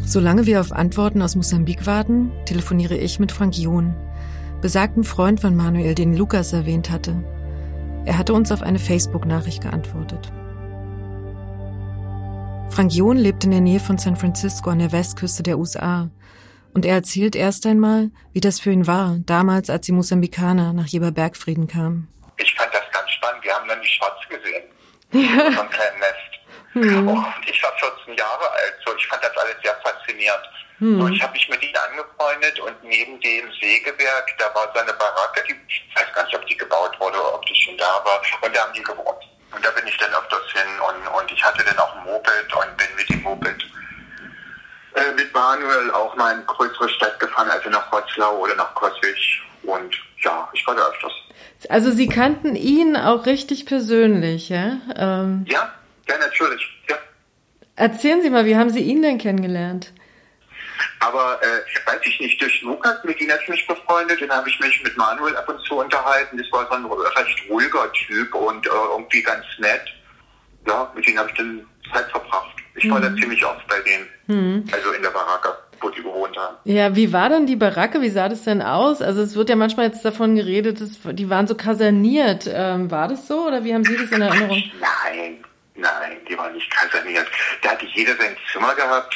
Solange 0.07 0.47
wir 0.47 0.61
auf 0.61 0.73
Antworten 0.73 1.23
aus 1.23 1.35
Mosambik 1.35 1.87
warten, 1.87 2.31
telefoniere 2.45 2.97
ich 2.97 3.19
mit 3.19 3.33
Frank 3.33 3.57
John, 3.57 3.95
besagten 4.61 5.03
Freund 5.03 5.41
von 5.41 5.57
Manuel, 5.57 5.95
den 5.95 6.17
Lukas 6.17 6.53
erwähnt 6.53 6.91
hatte. 6.91 7.17
Er 8.05 8.19
hatte 8.19 8.35
uns 8.35 8.53
auf 8.53 8.63
eine 8.63 8.79
Facebook-Nachricht 8.79 9.63
geantwortet. 9.63 10.31
Frank 12.71 12.93
John 12.93 13.17
lebt 13.17 13.45
in 13.45 13.53
der 13.53 13.61
Nähe 13.61 13.81
von 13.81 13.99
San 13.99 14.17
Francisco 14.17 14.69
an 14.69 14.81
der 14.81 14.93
Westküste 14.93 15.43
der 15.43 15.59
USA. 15.59 16.11
Und 16.75 16.85
er 16.85 16.95
erzählt 16.95 17.37
erst 17.37 17.67
einmal, 17.67 18.11
wie 18.33 18.41
das 18.41 18.61
für 18.61 18.73
ihn 18.73 18.87
war, 18.87 19.19
damals, 19.25 19.71
als 19.71 19.87
die 19.87 19.93
Mosambikaner 19.93 20.73
nach 20.73 20.87
Jeber 20.87 21.13
Bergfrieden 21.13 21.67
kamen. 21.67 22.09
Ich 22.37 22.53
fand 22.55 22.75
das 22.75 22.83
ganz 22.93 23.11
spannend. 23.11 23.45
Wir 23.45 23.55
haben 23.55 23.69
dann 23.69 23.81
die 23.81 23.89
Shots 23.89 24.29
gesehen. 24.29 24.65
Ja. 25.15 25.53
Vom 25.53 25.71
kleinen 25.71 26.01
Nest. 26.01 26.35
Mhm. 26.75 27.09
Und 27.09 27.49
ich 27.49 27.63
war 27.63 27.73
14 27.79 28.17
Jahre 28.17 28.51
alt. 28.51 28.75
So, 28.85 28.93
ich 28.97 29.07
fand 29.07 29.23
das 29.23 29.31
alles 29.37 29.55
sehr 29.63 29.77
faszinierend. 30.25 30.49
Mhm. 30.81 31.01
So, 31.01 31.09
ich 31.09 31.23
habe 31.23 31.33
mich 31.33 31.49
mit 31.49 31.63
ihnen 31.63 31.77
angefreundet 31.77 32.59
und 32.61 32.85
neben 32.85 33.21
dem 33.21 33.53
Sägewerk, 33.61 34.27
da 34.39 34.47
war 34.55 34.71
seine 34.75 34.93
Baracke, 34.93 35.45
die, 35.49 35.55
ich 35.69 35.95
weiß 35.95 36.13
gar 36.15 36.25
nicht, 36.25 36.35
ob 36.35 36.47
die 36.47 36.57
gebaut 36.57 36.99
wurde 36.99 37.19
oder 37.19 37.35
ob 37.35 37.47
die 37.47 37.55
schon 37.55 37.77
da 37.79 38.03
war. 38.05 38.21
Und 38.43 38.57
da 38.57 38.63
haben 38.63 38.73
die 38.73 38.83
gewohnt. 38.83 39.25
Und 39.55 39.65
da 39.65 39.71
bin 39.71 39.87
ich 39.87 39.97
dann 39.99 40.13
öfters 40.13 40.51
hin 40.53 40.81
und, 40.81 41.07
und 41.15 41.31
ich 41.31 41.45
hatte 41.45 41.65
dann 41.65 41.79
auch 41.79 41.95
ein 41.97 42.05
Moped 42.05 42.53
und 42.55 42.77
bin 42.77 42.89
mit 42.97 43.09
dem 43.09 43.23
Moped 43.23 43.65
äh, 44.95 45.13
mit 45.17 45.33
Manuel 45.33 45.91
auch 45.93 46.15
mal 46.17 46.35
in 46.35 46.47
größere 46.47 46.89
Stadt 46.89 47.21
gefahren, 47.21 47.49
also 47.49 47.71
nach 47.71 47.93
Rotzlau 47.93 48.39
oder 48.39 48.57
nach 48.57 48.75
Koswig. 48.75 49.43
Und 49.63 49.95
ja, 50.23 50.49
ich 50.53 50.67
war 50.67 50.75
da 50.75 50.83
öfters. 50.89 51.13
Also 51.69 51.93
Sie 51.93 52.09
kannten 52.09 52.57
ihn 52.57 52.97
auch 52.97 53.27
richtig 53.27 53.65
persönlich, 53.65 54.49
ja? 54.49 54.79
Ähm, 54.97 55.47
ja, 55.49 55.73
ja, 56.09 56.19
natürlich. 56.19 56.69
Ja. 56.89 56.97
Erzählen 57.77 58.23
Sie 58.23 58.31
mal, 58.31 58.45
wie 58.45 58.57
haben 58.57 58.71
Sie 58.71 58.81
ihn 58.81 59.03
denn 59.03 59.19
kennengelernt? 59.19 59.93
Aber 61.01 61.41
äh, 61.43 61.91
weiß 61.91 62.01
ich 62.05 62.21
nicht, 62.21 62.41
durch 62.41 62.63
Lukas, 62.63 63.03
mit 63.05 63.21
ihm 63.21 63.31
ich 63.43 63.49
mich 63.49 63.67
befreundet, 63.67 64.21
dann 64.23 64.31
habe 64.31 64.49
ich 64.49 64.59
mich 64.61 64.83
mit 64.83 64.97
Manuel 64.97 65.37
ab 65.37 65.49
und 65.49 65.61
zu 65.67 65.77
unterhalten. 65.79 66.39
Das 66.39 66.51
war 66.53 66.67
so 66.69 66.75
ein 66.75 66.87
recht 66.87 67.43
ruhiger 67.49 67.93
Typ 67.93 68.35
und 68.35 68.67
äh, 68.67 68.71
irgendwie 68.71 69.23
ganz 69.23 69.45
nett. 69.59 69.83
Ja, 70.67 70.91
mit 70.95 71.07
ihm 71.07 71.19
habe 71.19 71.29
ich 71.31 71.37
dann 71.37 71.67
Zeit 71.93 72.11
verbracht. 72.11 72.57
Ich 72.77 72.91
war 72.91 72.99
mhm. 72.99 73.03
da 73.03 73.21
ziemlich 73.21 73.45
oft 73.45 73.67
bei 73.69 73.81
denen, 73.81 74.09
mhm. 74.27 74.65
also 74.73 74.93
in 74.93 75.03
der 75.03 75.11
Baracke, 75.11 75.57
wo 75.81 75.91
die 75.91 76.03
gewohnt 76.03 76.37
haben. 76.37 76.57
Ja, 76.65 76.97
wie 76.97 77.13
war 77.13 77.29
denn 77.29 77.47
die 77.47 77.57
Baracke? 77.57 78.01
Wie 78.01 78.09
sah 78.09 78.29
das 78.29 78.43
denn 78.43 78.63
aus? 78.63 79.01
Also 79.01 79.23
es 79.23 79.37
wird 79.37 79.49
ja 79.49 79.57
manchmal 79.57 79.87
jetzt 79.87 80.05
davon 80.05 80.35
geredet, 80.35 80.81
dass 80.81 80.99
die 81.15 81.31
waren 81.31 81.47
so 81.47 81.55
kaserniert. 81.55 82.49
Ähm, 82.53 82.91
war 82.91 83.09
das 83.09 83.29
so 83.29 83.47
oder 83.47 83.63
wie 83.65 83.75
haben 83.75 83.85
Sie 83.85 83.97
das 83.97 84.11
in 84.11 84.23
Erinnerung? 84.23 84.63
Nein, 84.81 85.45
nein, 85.77 86.17
die 86.29 86.37
waren 86.37 86.53
nicht 86.53 86.71
kaserniert. 86.71 87.27
Da 87.63 87.71
hatte 87.71 87.87
jeder 87.95 88.17
sein 88.17 88.37
Zimmer 88.53 88.75
gehabt. 88.75 89.15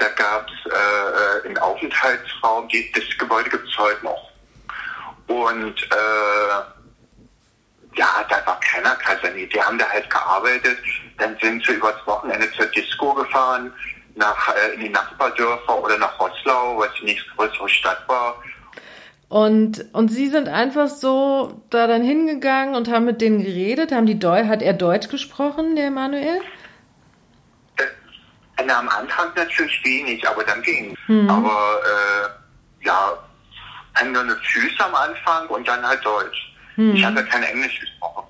Da 0.00 0.08
gab 0.08 0.48
es 0.48 0.72
äh, 0.72 1.46
einen 1.46 1.58
Aufenthaltsraum. 1.58 2.66
Die, 2.68 2.90
das 2.92 3.04
Gebäude 3.18 3.50
gibt 3.50 3.68
es 3.68 3.78
heute 3.78 4.02
noch. 4.04 4.30
Und 5.26 5.82
äh, 5.82 6.60
ja, 7.96 8.24
da 8.28 8.46
war 8.46 8.58
keiner 8.60 8.96
kaserniert. 8.96 9.52
Die 9.52 9.60
haben 9.60 9.78
da 9.78 9.86
halt 9.88 10.08
gearbeitet. 10.08 10.78
Dann 11.18 11.36
sind 11.40 11.64
sie 11.66 11.74
übers 11.74 12.06
Wochenende 12.06 12.50
zur 12.52 12.66
Disco 12.66 13.12
gefahren, 13.12 13.72
nach, 14.14 14.54
äh, 14.54 14.74
in 14.74 14.80
die 14.80 14.88
Nachbardörfer 14.88 15.82
oder 15.82 15.98
nach 15.98 16.18
Roßlau, 16.18 16.78
was 16.78 16.88
die 17.00 17.04
nächstgrößere 17.04 17.68
Stadt 17.68 18.02
war. 18.08 18.42
Und, 19.28 19.84
und 19.92 20.08
Sie 20.08 20.28
sind 20.28 20.48
einfach 20.48 20.88
so 20.88 21.62
da 21.68 21.86
dann 21.86 22.02
hingegangen 22.02 22.74
und 22.74 22.90
haben 22.90 23.04
mit 23.04 23.20
denen 23.20 23.44
geredet? 23.44 23.92
Haben 23.92 24.06
die 24.06 24.18
Deu 24.18 24.46
hat 24.46 24.62
er 24.62 24.72
Deutsch 24.72 25.08
gesprochen, 25.08 25.76
der 25.76 25.88
Emanuel? 25.88 26.40
Äh, 28.68 28.72
am 28.72 28.88
Anfang 28.88 29.28
natürlich 29.36 29.84
wenig, 29.84 30.26
aber 30.28 30.44
dann 30.44 30.62
ging 30.62 30.96
hm. 31.06 31.28
Aber 31.28 31.80
äh, 31.84 32.84
ja, 32.86 33.12
nur 34.04 34.22
eine 34.22 34.36
Füße 34.36 34.84
am 34.84 34.94
Anfang 34.94 35.46
und 35.48 35.66
dann 35.66 35.86
halt 35.86 36.04
Deutsch. 36.04 36.54
Hm. 36.76 36.94
Ich 36.94 37.04
habe 37.04 37.16
ja 37.16 37.22
kein 37.26 37.42
Englisch 37.42 37.80
gesprochen. 37.80 38.26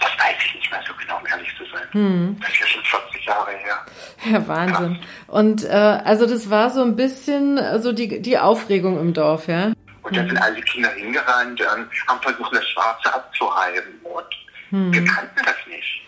Das 0.00 0.10
weiß 0.18 0.34
ich 0.46 0.54
nicht 0.56 0.70
mehr 0.70 0.80
so 0.86 0.92
genau, 0.94 1.18
um 1.18 1.26
ehrlich 1.26 1.48
zu 1.56 1.64
sein. 1.66 1.86
Hm. 1.92 2.36
Das 2.40 2.50
ist 2.50 2.60
ja 2.60 2.66
schon 2.66 2.84
40 2.84 3.24
Jahre 3.26 3.50
her. 3.52 3.86
Ja, 4.32 4.48
Wahnsinn. 4.48 4.94
Krass. 4.94 5.08
Und 5.28 5.64
äh, 5.64 5.68
also 5.68 6.26
das 6.26 6.50
war 6.50 6.70
so 6.70 6.82
ein 6.82 6.96
bisschen 6.96 7.60
so 7.80 7.92
die, 7.92 8.20
die 8.20 8.38
Aufregung 8.38 8.98
im 8.98 9.12
Dorf, 9.14 9.46
ja? 9.48 9.72
Und 10.02 10.16
da 10.16 10.20
hm. 10.20 10.28
sind 10.28 10.38
alle 10.38 10.60
Kinder 10.62 10.90
hingerannt, 10.90 11.60
ähm, 11.60 11.88
haben 12.08 12.20
versucht, 12.22 12.54
das 12.54 12.68
Schwarze 12.68 13.14
abzureiben. 13.14 14.00
Und 14.02 14.92
wir 14.92 15.04
kannten 15.04 15.40
das 15.44 15.54
nicht. 15.68 16.03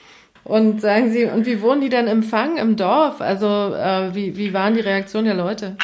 Und 0.47 0.81
sagen 0.81 1.13
Sie, 1.13 1.25
und 1.25 1.45
wie 1.45 1.61
wurden 1.61 1.81
die 1.81 1.89
dann 1.89 2.07
empfangen 2.07 2.57
im 2.57 2.77
Dorf? 2.77 3.21
Also 3.21 3.47
äh, 3.75 4.15
wie, 4.15 4.37
wie 4.37 4.55
waren 4.55 4.75
die 4.75 4.81
Reaktionen 4.81 5.27
der 5.27 5.35
Leute? 5.35 5.77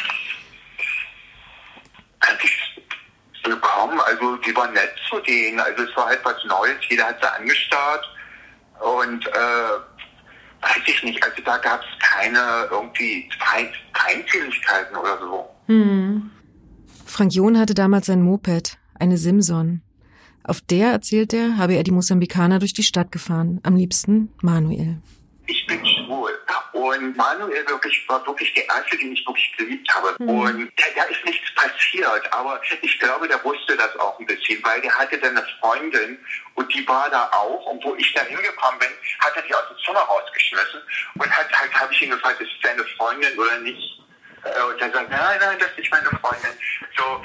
willkommen, 3.45 3.99
also 3.99 4.37
die 4.37 4.55
waren 4.55 4.73
nett 4.73 4.93
zu 5.09 5.19
denen, 5.19 5.59
also 5.59 5.83
es 5.83 5.95
war 5.95 6.07
halt 6.07 6.19
was 6.23 6.35
Neues, 6.45 6.77
jeder 6.89 7.05
hat 7.05 7.17
sie 7.21 7.31
angestarrt 7.31 8.05
und 8.79 9.27
äh, 9.27 9.31
weiß 10.61 10.81
ich 10.85 11.03
nicht, 11.03 11.23
also 11.23 11.41
da 11.43 11.57
gab 11.57 11.81
es 11.81 11.87
keine 11.99 12.67
irgendwie 12.71 13.29
Feindseligkeiten 13.93 14.95
oder 14.95 15.19
so. 15.19 15.49
Hm. 15.67 16.31
Frank 17.05 17.33
John 17.33 17.59
hatte 17.59 17.73
damals 17.73 18.09
ein 18.09 18.21
Moped, 18.21 18.77
eine 18.97 19.17
Simson. 19.17 19.81
Auf 20.43 20.61
der, 20.61 20.91
erzählt 20.91 21.33
er, 21.33 21.57
habe 21.57 21.73
er 21.73 21.83
die 21.83 21.91
Mosambikaner 21.91 22.59
durch 22.59 22.73
die 22.73 22.83
Stadt 22.83 23.11
gefahren, 23.11 23.59
am 23.63 23.75
liebsten 23.75 24.33
Manuel. 24.41 24.97
Ich 25.47 25.65
bin 25.67 25.85
schwul. 25.85 26.31
Und 26.73 27.15
Manuel 27.15 27.65
wirklich, 27.67 28.03
war 28.09 28.25
wirklich 28.25 28.53
der 28.55 28.65
Erste, 28.67 28.97
den 28.97 29.13
ich 29.13 29.25
wirklich 29.25 29.55
geliebt 29.57 29.87
habe. 29.95 30.15
Mhm. 30.19 30.29
Und 30.29 30.71
da, 30.75 30.83
da, 30.95 31.03
ist 31.03 31.23
nichts 31.23 31.53
passiert. 31.55 32.33
Aber 32.33 32.59
ich 32.81 32.99
glaube, 32.99 33.27
der 33.27 33.41
wusste 33.43 33.77
das 33.77 33.95
auch 33.99 34.19
ein 34.19 34.25
bisschen, 34.25 34.61
weil 34.63 34.81
der 34.81 34.93
hatte 34.93 35.17
dann 35.19 35.37
eine 35.37 35.47
Freundin 35.59 36.17
und 36.55 36.73
die 36.73 36.85
war 36.87 37.09
da 37.09 37.29
auch. 37.31 37.65
Und 37.67 37.83
wo 37.83 37.95
ich 37.95 38.13
da 38.13 38.21
hingekommen 38.23 38.79
bin, 38.79 38.89
hat 39.19 39.35
er 39.35 39.43
die 39.43 39.53
aus 39.53 39.67
dem 39.69 39.77
Zimmer 39.85 39.99
rausgeschmissen. 39.99 40.81
Und 41.15 41.31
hat, 41.31 41.51
halt, 41.53 41.73
habe 41.73 41.93
ich 41.93 42.01
ihn 42.01 42.09
gefragt, 42.09 42.41
ist 42.41 42.51
es 42.51 42.61
deine 42.61 42.83
Freundin 42.97 43.37
oder 43.37 43.59
nicht? 43.59 44.01
Äh, 44.43 44.63
und 44.63 44.81
er 44.81 44.91
sagt, 44.91 45.09
nein, 45.09 45.39
nein, 45.39 45.57
das 45.59 45.69
ist 45.69 45.77
nicht 45.77 45.91
meine 45.91 46.09
Freundin. 46.09 46.51
So, 46.97 47.21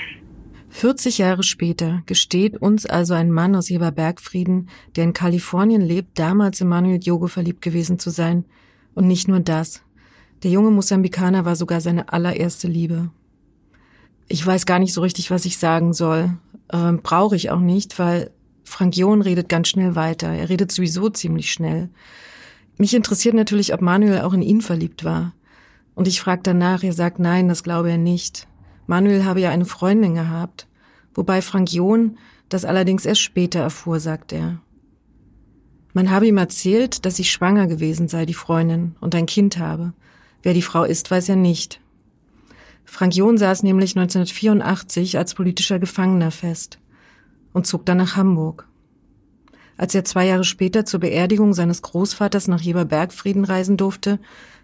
40 0.71 1.19
Jahre 1.19 1.43
später 1.43 2.03
gesteht 2.07 2.57
uns 2.61 2.87
also 2.87 3.15
ein 3.15 3.31
Mann 3.31 3.57
aus 3.57 3.69
Jeberbergfrieden, 3.69 4.69
der 4.97 5.05
in 5.05 5.13
Kalifornien 5.13 5.81
lebt, 5.81 6.19
damals 6.19 6.61
in 6.61 6.69
Manuel 6.69 6.99
Diogo 6.99 7.27
verliebt 7.27 7.63
gewesen 7.63 7.99
zu 7.99 8.11
sein. 8.11 8.45
Und 8.95 9.07
nicht 9.07 9.29
nur 9.29 9.41
das. 9.41 9.83
Der 10.43 10.51
junge 10.51 10.71
Mosambikaner 10.71 11.45
war 11.45 11.57
sogar 11.57 11.81
seine 11.81 12.13
allererste 12.13 12.69
Liebe. 12.69 13.11
Ich 14.29 14.45
weiß 14.45 14.67
gar 14.67 14.79
nicht 14.79 14.93
so 14.93 15.01
richtig, 15.01 15.31
was 15.31 15.45
ich 15.47 15.59
sagen 15.59 15.93
soll. 15.93 16.37
Ähm, 16.73 17.01
Brauche 17.03 17.35
ich 17.35 17.51
auch 17.51 17.61
nicht, 17.61 17.99
weil 17.99 18.31
Frank 18.65 18.97
John 18.97 19.23
redet 19.23 19.49
ganz 19.49 19.69
schnell 19.69 19.95
weiter. 19.95 20.29
Er 20.29 20.49
redet 20.49 20.71
sowieso 20.71 21.09
ziemlich 21.09 21.51
schnell. 21.51 21.89
Mich 22.77 22.95
interessiert 22.95 23.35
natürlich, 23.35 23.73
ob 23.73 23.81
Manuel 23.81 24.21
auch 24.21 24.35
in 24.35 24.43
ihn 24.43 24.61
verliebt 24.61 25.05
war. 25.05 25.33
Und 25.95 26.07
ich 26.07 26.21
frage 26.21 26.43
danach, 26.45 26.85
er 26.85 26.93
sagt 26.93 27.19
nein, 27.19 27.49
das 27.49 27.65
glaube 27.65 27.91
er 27.91 27.99
nicht. 27.99 28.47
Manuel 28.89 29.27
habe 29.27 29.41
ja 29.41 29.51
eine 29.51 29.67
Freundin 29.67 30.15
gehabt, 30.15 30.67
wobei 31.15 31.43
Frank 31.43 31.71
John 31.71 32.17
das 32.49 32.65
allerdings 32.65 33.05
erst 33.05 33.21
später 33.21 33.61
erfuhr, 33.61 34.01
sagt 34.01 34.33
er. 34.33 34.63
Man 35.93 36.11
habe 36.11 36.27
ihm 36.27 36.39
erzählt, 36.39 37.05
dass 37.05 37.19
ich 37.19 37.31
schwanger 37.31 37.67
gewesen 37.67 38.09
sei, 38.09 38.25
die 38.25 38.33
Freundin, 38.33 38.97
und 39.01 39.15
ein 39.15 39.27
Kind 39.27 39.59
habe. 39.59 39.93
Wer 40.43 40.55
die 40.55 40.63
Frau 40.63 40.85
ist, 40.85 41.11
weiß 41.11 41.29
er 41.29 41.37
nicht. 41.37 41.83
Frank 42.87 43.15
John 43.15 43.37
saß 43.37 43.63
nämlich 43.63 43.95
1984 43.95 45.19
als 45.19 45.35
politischer 45.35 45.79
Gefangener 45.79 46.31
fest 46.31 46.79
und 47.53 47.67
zog 47.67 47.85
dann 47.85 47.99
nach 47.99 48.17
Hamburg. 48.17 48.69
Als 49.77 49.95
er 49.95 50.05
zwei 50.05 50.27
Jahre 50.27 50.45
später 50.45 50.87
zur 50.87 51.01
Beerdigung 51.01 51.53
seines 51.53 51.83
Großvaters 51.83 52.49
nach 52.49 52.63
Jeberbergfrieden 52.63 53.45
reisen 53.45 53.77
durfte, 53.77 54.19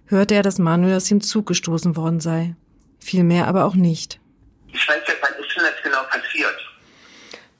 hörte 0.07 0.35
er, 0.35 0.43
dass 0.43 0.59
Manuel 0.59 0.97
aus 0.97 1.05
dem 1.05 1.21
Zug 1.21 1.45
gestoßen 1.45 1.95
worden 1.95 2.21
sei. 2.21 2.57
Viel 3.05 3.23
mehr 3.23 3.49
aber 3.49 3.67
auch 3.67 3.75
nicht. 3.75 4.19
Ich 4.73 4.89
weiß 4.89 4.97
nicht, 4.97 5.19
wann 5.21 5.33
ist 5.35 5.55
denn 5.55 5.63
das 5.63 5.83
genau 5.83 6.03
passiert? 6.05 6.57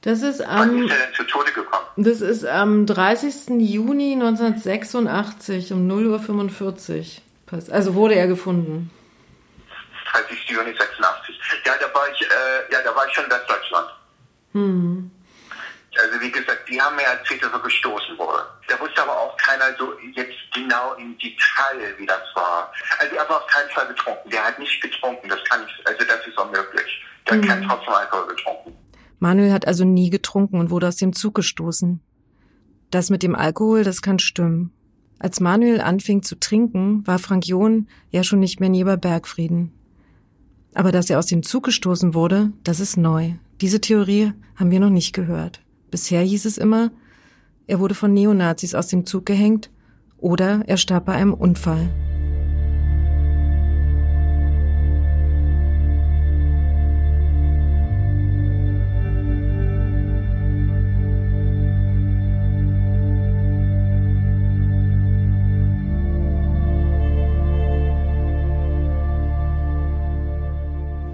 Das 0.01 0.23
ist 0.23 0.41
am, 0.41 0.57
wann 0.57 0.83
ist 0.85 0.91
er 0.91 1.05
denn 1.05 1.13
zu 1.13 1.23
Tode 1.25 1.51
gekommen? 1.51 1.85
Das 1.97 2.21
ist 2.21 2.45
am 2.45 2.87
30. 2.87 3.59
Juni 3.59 4.13
1986 4.13 5.71
um 5.71 5.87
0.45 5.87 7.19
Uhr. 7.51 7.71
Also 7.71 7.93
wurde 7.93 8.15
er 8.15 8.25
gefunden. 8.25 8.89
30. 10.13 10.49
Juni 10.49 10.75
86. 10.75 11.35
Ja, 11.63 11.73
da 11.79 11.93
war 11.93 12.09
ich, 12.11 12.21
äh, 12.23 12.73
ja, 12.73 12.79
da 12.83 12.95
war 12.95 13.07
ich 13.07 13.13
schon 13.13 13.25
in 13.25 13.31
Westdeutschland. 13.31 13.89
Hm. 14.53 15.11
Also 15.97 16.19
wie 16.19 16.31
gesagt, 16.31 16.67
die 16.69 16.79
haben 16.79 16.95
mir 16.95 17.03
erzählt, 17.03 17.43
dass 17.43 17.51
er 17.51 17.59
gestoßen 17.59 18.17
wurde. 18.17 18.43
Da 18.67 18.79
wusste 18.79 19.01
aber 19.01 19.17
auch 19.17 19.37
keiner 19.37 19.75
so 19.77 19.93
jetzt 20.13 20.35
genau 20.53 20.93
im 20.95 21.17
Detail, 21.17 21.97
wie 21.97 22.05
das 22.05 22.21
war. 22.33 22.71
Also 22.99 23.15
er 23.15 23.29
war 23.29 23.37
auf 23.37 23.47
keinen 23.47 23.69
Fall 23.69 23.87
getrunken. 23.87 24.29
Der 24.29 24.43
hat 24.43 24.59
nicht 24.59 24.81
getrunken. 24.81 25.29
Das 25.29 25.39
kann 25.45 25.61
ich, 25.65 25.87
also 25.87 26.05
das 26.05 26.27
ist 26.27 26.37
unmöglich. 26.37 27.03
Der 27.29 27.37
mhm. 27.37 27.41
hat 27.41 27.47
keinen 27.47 27.67
Tropfen 27.67 27.93
Alkohol 27.93 28.27
getrunken. 28.27 28.75
Manuel 29.19 29.53
hat 29.53 29.67
also 29.67 29.85
nie 29.85 30.09
getrunken 30.09 30.59
und 30.59 30.69
wurde 30.69 30.87
aus 30.87 30.97
dem 30.97 31.13
Zug 31.13 31.35
gestoßen. 31.35 32.01
Das 32.91 33.09
mit 33.09 33.23
dem 33.23 33.35
Alkohol, 33.35 33.83
das 33.83 34.01
kann 34.01 34.19
stimmen. 34.19 34.71
Als 35.17 35.39
Manuel 35.39 35.79
anfing 35.79 36.23
zu 36.23 36.37
trinken, 36.37 37.07
war 37.07 37.19
Frank 37.19 37.47
John 37.47 37.87
ja 38.09 38.23
schon 38.23 38.39
nicht 38.39 38.59
mehr 38.59 38.69
in 38.69 38.99
Bergfrieden. 38.99 39.71
Aber 40.73 40.91
dass 40.91 41.09
er 41.09 41.19
aus 41.19 41.27
dem 41.27 41.41
Zug 41.41 41.63
gestoßen 41.63 42.13
wurde, 42.13 42.51
das 42.63 42.81
ist 42.81 42.97
neu. 42.97 43.31
Diese 43.61 43.79
Theorie 43.79 44.33
haben 44.57 44.71
wir 44.71 44.81
noch 44.81 44.89
nicht 44.89 45.13
gehört 45.13 45.64
Bisher 45.95 46.23
hieß 46.23 46.43
es 46.43 46.57
immer, 46.57 46.91
er 47.67 47.79
wurde 47.79 47.95
von 47.95 48.13
Neonazis 48.13 48.75
aus 48.75 48.87
dem 48.87 49.05
Zug 49.05 49.25
gehängt 49.25 49.69
oder 50.17 50.61
er 50.67 50.75
starb 50.75 51.05
bei 51.05 51.13
einem 51.13 51.33
Unfall. 51.33 51.87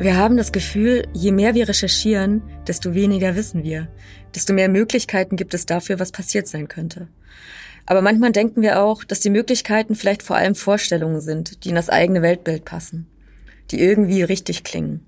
Wir 0.02 0.18
haben 0.18 0.36
das 0.36 0.52
Gefühl, 0.52 1.08
je 1.14 1.32
mehr 1.32 1.54
wir 1.54 1.70
recherchieren, 1.70 2.42
desto 2.66 2.96
weniger 2.96 3.36
wissen 3.36 3.64
wir, 3.64 3.88
desto 4.34 4.52
mehr 4.52 4.68
Möglichkeiten 4.68 5.36
gibt 5.36 5.54
es 5.54 5.68
dafür, 5.68 6.00
was 6.00 6.12
passiert 6.12 6.48
sein 6.48 6.68
könnte. 6.68 7.08
Aber 7.86 8.02
manchmal 8.02 8.32
denken 8.32 8.64
wir 8.64 8.82
auch, 8.82 9.04
dass 9.04 9.20
die 9.20 9.30
Möglichkeiten 9.30 9.94
vielleicht 9.94 10.24
vor 10.24 10.38
allem 10.38 10.56
Vorstellungen 10.56 11.22
sind, 11.22 11.64
die 11.64 11.70
in 11.70 11.76
das 11.76 11.90
eigene 11.90 12.24
Weltbild 12.24 12.66
passen, 12.66 13.06
die 13.70 13.80
irgendwie 13.80 14.24
richtig 14.24 14.64
klingen. 14.64 15.06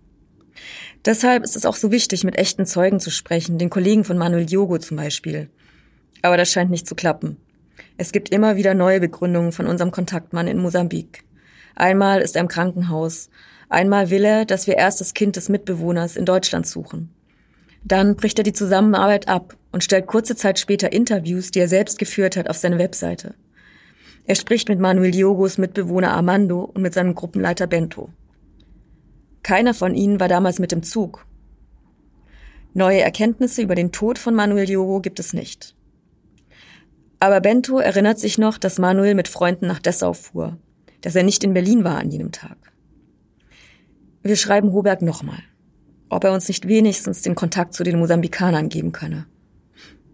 Deshalb 1.05 1.43
ist 1.43 1.55
es 1.55 1.65
auch 1.65 1.75
so 1.75 1.91
wichtig, 1.91 2.23
mit 2.23 2.37
echten 2.37 2.67
Zeugen 2.67 2.99
zu 2.99 3.09
sprechen, 3.09 3.57
den 3.57 3.71
Kollegen 3.71 4.03
von 4.03 4.19
Manuel 4.19 4.45
Diogo 4.45 4.77
zum 4.77 4.97
Beispiel. 4.97 5.49
Aber 6.21 6.37
das 6.37 6.51
scheint 6.51 6.69
nicht 6.69 6.85
zu 6.85 6.93
klappen. 6.93 7.37
Es 7.97 8.11
gibt 8.11 8.29
immer 8.29 8.57
wieder 8.57 8.75
neue 8.75 8.99
Begründungen 8.99 9.53
von 9.53 9.65
unserem 9.65 9.89
Kontaktmann 9.89 10.47
in 10.47 10.59
Mosambik. 10.59 11.23
Einmal 11.73 12.21
ist 12.21 12.35
er 12.35 12.41
im 12.41 12.47
Krankenhaus, 12.47 13.31
Einmal 13.73 14.11
will 14.11 14.23
er, 14.23 14.45
dass 14.45 14.67
wir 14.67 14.77
erst 14.77 15.01
das 15.01 15.15
Kind 15.15 15.35
des 15.35 15.49
Mitbewohners 15.49 16.15
in 16.15 16.25
Deutschland 16.25 16.67
suchen. 16.67 17.09
Dann 17.83 18.15
bricht 18.15 18.37
er 18.37 18.43
die 18.43 18.53
Zusammenarbeit 18.53 19.27
ab 19.27 19.57
und 19.71 19.83
stellt 19.83 20.05
kurze 20.05 20.35
Zeit 20.35 20.59
später 20.59 20.93
Interviews, 20.93 21.49
die 21.49 21.57
er 21.57 21.67
selbst 21.67 21.97
geführt 21.97 22.37
hat, 22.37 22.51
auf 22.51 22.57
seine 22.57 22.77
Webseite. 22.77 23.33
Er 24.25 24.35
spricht 24.35 24.69
mit 24.69 24.79
Manuel 24.79 25.09
Diogos 25.09 25.57
Mitbewohner 25.57 26.11
Armando 26.11 26.59
und 26.61 26.83
mit 26.83 26.93
seinem 26.93 27.15
Gruppenleiter 27.15 27.65
Bento. 27.65 28.09
Keiner 29.41 29.73
von 29.73 29.95
ihnen 29.95 30.19
war 30.19 30.27
damals 30.27 30.59
mit 30.59 30.71
dem 30.71 30.83
Zug. 30.83 31.25
Neue 32.75 33.01
Erkenntnisse 33.01 33.63
über 33.63 33.73
den 33.73 33.91
Tod 33.91 34.19
von 34.19 34.35
Manuel 34.35 34.67
Diogo 34.67 34.99
gibt 35.01 35.19
es 35.19 35.33
nicht. 35.33 35.73
Aber 37.19 37.41
Bento 37.41 37.79
erinnert 37.79 38.19
sich 38.19 38.37
noch, 38.37 38.59
dass 38.59 38.77
Manuel 38.77 39.15
mit 39.15 39.27
Freunden 39.27 39.65
nach 39.65 39.79
Dessau 39.79 40.13
fuhr, 40.13 40.57
dass 41.01 41.15
er 41.15 41.23
nicht 41.23 41.43
in 41.43 41.55
Berlin 41.55 41.83
war 41.83 41.97
an 41.97 42.11
jenem 42.11 42.31
Tag. 42.31 42.62
Wir 44.25 44.37
schreiben 44.37 44.71
Hoberg 44.71 45.01
nochmal, 45.01 45.39
ob 46.07 46.23
er 46.23 46.31
uns 46.31 46.47
nicht 46.47 46.65
wenigstens 46.65 47.23
den 47.23 47.35
Kontakt 47.35 47.73
zu 47.73 47.83
den 47.83 47.99
Mosambikanern 47.99 48.69
geben 48.69 48.93
könne. 48.93 49.25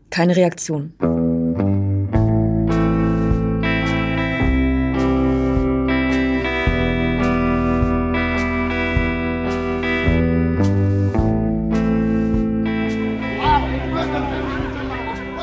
Keine 0.10 0.36
Reaktion. 0.36 0.94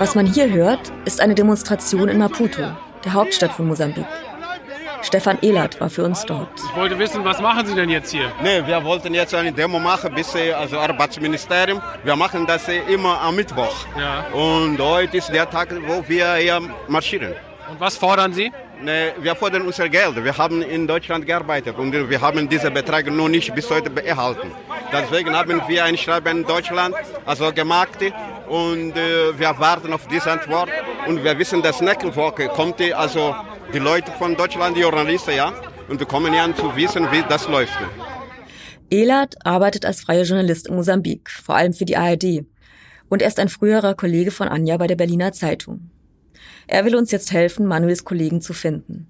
Was 0.00 0.16
man 0.16 0.26
hier 0.26 0.52
hört, 0.52 0.92
ist 1.04 1.20
eine 1.20 1.36
Demonstration 1.36 2.08
in 2.08 2.18
Maputo, 2.18 2.62
der 3.04 3.12
Hauptstadt 3.12 3.52
von 3.52 3.68
Mosambik. 3.68 4.06
Stefan 5.06 5.38
Ehlert 5.40 5.80
war 5.80 5.88
für 5.88 6.02
uns 6.02 6.24
dort. 6.26 6.48
Ich 6.56 6.76
wollte 6.76 6.98
wissen, 6.98 7.24
was 7.24 7.40
machen 7.40 7.64
Sie 7.64 7.76
denn 7.76 7.88
jetzt 7.88 8.10
hier? 8.10 8.32
Nee, 8.42 8.66
wir 8.66 8.82
wollten 8.82 9.14
jetzt 9.14 9.32
eine 9.36 9.52
Demo 9.52 9.78
machen, 9.78 10.12
bis 10.12 10.34
also 10.34 10.80
Arbeitsministerium. 10.80 11.80
Wir 12.02 12.16
machen 12.16 12.44
das 12.44 12.66
immer 12.68 13.20
am 13.20 13.36
Mittwoch. 13.36 13.86
Ja. 13.96 14.26
Und 14.32 14.80
heute 14.80 15.18
ist 15.18 15.32
der 15.32 15.48
Tag, 15.48 15.68
wo 15.86 16.02
wir 16.08 16.34
hier 16.34 16.60
marschieren. 16.88 17.34
Und 17.70 17.78
was 17.78 17.96
fordern 17.96 18.32
Sie? 18.32 18.50
Nee, 18.82 19.12
wir 19.20 19.34
fordern 19.34 19.62
unser 19.62 19.88
Geld. 19.88 20.22
Wir 20.22 20.36
haben 20.36 20.60
in 20.60 20.86
Deutschland 20.86 21.26
gearbeitet 21.26 21.78
und 21.78 21.92
wir 21.92 22.20
haben 22.20 22.46
diese 22.48 22.70
Beträge 22.70 23.10
noch 23.10 23.28
nicht 23.28 23.54
bis 23.54 23.70
heute 23.70 23.90
erhalten. 24.04 24.50
Deswegen 24.92 25.34
haben 25.34 25.62
wir 25.66 25.84
ein 25.84 25.96
Schreiben 25.96 26.38
in 26.38 26.44
Deutschland 26.44 26.94
also 27.24 27.52
gemacht 27.52 27.98
und 28.48 28.96
äh, 28.96 29.38
wir 29.38 29.58
warten 29.58 29.92
auf 29.92 30.06
diese 30.06 30.30
Antwort. 30.30 30.68
Und 31.06 31.24
wir 31.24 31.38
wissen, 31.38 31.62
dass 31.62 31.80
nächste 31.80 32.14
Woche 32.14 32.48
kommt 32.48 32.80
also 32.92 33.34
die 33.72 33.78
Leute 33.78 34.12
von 34.12 34.36
Deutschland, 34.36 34.76
die 34.76 34.82
Journalisten, 34.82 35.34
ja, 35.34 35.52
und 35.88 35.98
wir 35.98 36.06
kommen 36.06 36.34
ja 36.34 36.54
zu 36.54 36.74
wissen, 36.76 37.10
wie 37.10 37.24
das 37.28 37.48
läuft. 37.48 37.78
Elat 38.90 39.34
arbeitet 39.44 39.84
als 39.84 40.02
freier 40.02 40.24
Journalist 40.24 40.68
in 40.68 40.76
Mosambik, 40.76 41.30
vor 41.30 41.56
allem 41.56 41.72
für 41.72 41.86
die 41.86 41.96
ARD. 41.96 42.44
Und 43.08 43.22
er 43.22 43.28
ist 43.28 43.40
ein 43.40 43.48
früherer 43.48 43.94
Kollege 43.94 44.30
von 44.30 44.48
Anja 44.48 44.76
bei 44.76 44.86
der 44.86 44.96
Berliner 44.96 45.32
Zeitung. 45.32 45.90
Er 46.66 46.84
will 46.84 46.96
uns 46.96 47.10
jetzt 47.10 47.32
helfen, 47.32 47.66
Manuels 47.66 48.04
Kollegen 48.04 48.40
zu 48.40 48.52
finden. 48.52 49.08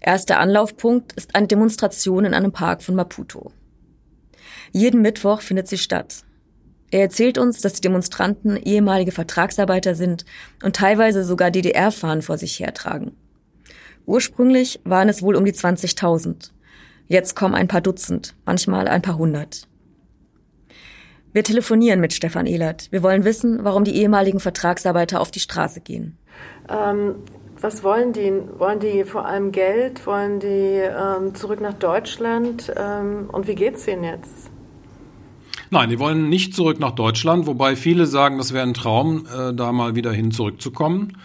Erster 0.00 0.38
Anlaufpunkt 0.38 1.14
ist 1.14 1.34
eine 1.34 1.46
Demonstration 1.46 2.24
in 2.24 2.34
einem 2.34 2.52
Park 2.52 2.82
von 2.82 2.94
Maputo. 2.94 3.52
Jeden 4.72 5.00
Mittwoch 5.00 5.40
findet 5.40 5.68
sie 5.68 5.78
statt. 5.78 6.24
Er 6.90 7.00
erzählt 7.00 7.38
uns, 7.38 7.60
dass 7.60 7.72
die 7.72 7.80
Demonstranten 7.80 8.56
ehemalige 8.56 9.12
Vertragsarbeiter 9.12 9.94
sind 9.94 10.24
und 10.62 10.76
teilweise 10.76 11.24
sogar 11.24 11.50
DDR-Fahnen 11.50 12.22
vor 12.22 12.38
sich 12.38 12.60
hertragen. 12.60 13.12
Ursprünglich 14.04 14.80
waren 14.84 15.08
es 15.08 15.22
wohl 15.22 15.34
um 15.34 15.44
die 15.44 15.52
20.000. 15.52 16.50
Jetzt 17.08 17.34
kommen 17.34 17.54
ein 17.54 17.68
paar 17.68 17.80
Dutzend, 17.80 18.36
manchmal 18.44 18.86
ein 18.86 19.02
paar 19.02 19.18
hundert. 19.18 19.66
Wir 21.32 21.44
telefonieren 21.44 22.00
mit 22.00 22.12
Stefan 22.12 22.46
Ehlert. 22.46 22.90
Wir 22.92 23.02
wollen 23.02 23.24
wissen, 23.24 23.64
warum 23.64 23.84
die 23.84 23.96
ehemaligen 23.96 24.40
Vertragsarbeiter 24.40 25.20
auf 25.20 25.30
die 25.30 25.40
Straße 25.40 25.80
gehen. 25.80 26.16
Ähm, 26.68 27.16
was 27.60 27.82
wollen 27.82 28.12
die? 28.12 28.32
Wollen 28.58 28.80
die 28.80 29.04
vor 29.04 29.26
allem 29.26 29.52
Geld? 29.52 30.06
Wollen 30.06 30.40
die 30.40 30.46
ähm, 30.46 31.34
zurück 31.34 31.60
nach 31.60 31.74
Deutschland? 31.74 32.72
Ähm, 32.76 33.28
und 33.32 33.46
wie 33.46 33.54
geht's 33.54 33.86
ihnen 33.88 34.04
jetzt? 34.04 34.50
Nein, 35.70 35.88
die 35.88 35.98
wollen 35.98 36.28
nicht 36.28 36.54
zurück 36.54 36.78
nach 36.78 36.92
Deutschland, 36.92 37.46
wobei 37.46 37.74
viele 37.74 38.06
sagen, 38.06 38.38
das 38.38 38.52
wäre 38.52 38.66
ein 38.66 38.74
Traum, 38.74 39.26
äh, 39.26 39.52
da 39.52 39.72
mal 39.72 39.96
wieder 39.96 40.12
hin 40.12 40.30
zurückzukommen 40.30 41.16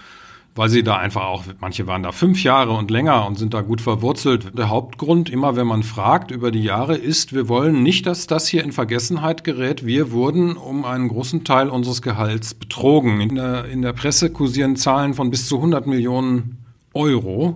weil 0.55 0.69
sie 0.69 0.83
da 0.83 0.97
einfach 0.97 1.23
auch, 1.23 1.45
manche 1.59 1.87
waren 1.87 2.03
da 2.03 2.11
fünf 2.11 2.43
Jahre 2.43 2.71
und 2.71 2.91
länger 2.91 3.25
und 3.25 3.37
sind 3.37 3.53
da 3.53 3.61
gut 3.61 3.79
verwurzelt. 3.79 4.57
Der 4.57 4.69
Hauptgrund, 4.69 5.29
immer 5.29 5.55
wenn 5.55 5.67
man 5.67 5.83
fragt 5.83 6.31
über 6.31 6.51
die 6.51 6.63
Jahre, 6.63 6.97
ist, 6.97 7.33
wir 7.33 7.47
wollen 7.47 7.83
nicht, 7.83 8.05
dass 8.05 8.27
das 8.27 8.47
hier 8.47 8.63
in 8.63 8.71
Vergessenheit 8.71 9.43
gerät. 9.43 9.85
Wir 9.85 10.11
wurden 10.11 10.57
um 10.57 10.83
einen 10.83 11.07
großen 11.07 11.43
Teil 11.45 11.69
unseres 11.69 12.01
Gehalts 12.01 12.53
betrogen. 12.53 13.21
In 13.21 13.35
der, 13.35 13.65
in 13.65 13.81
der 13.81 13.93
Presse 13.93 14.29
kursieren 14.29 14.75
Zahlen 14.75 15.13
von 15.13 15.29
bis 15.29 15.47
zu 15.47 15.55
100 15.57 15.87
Millionen 15.87 16.65
Euro. 16.93 17.53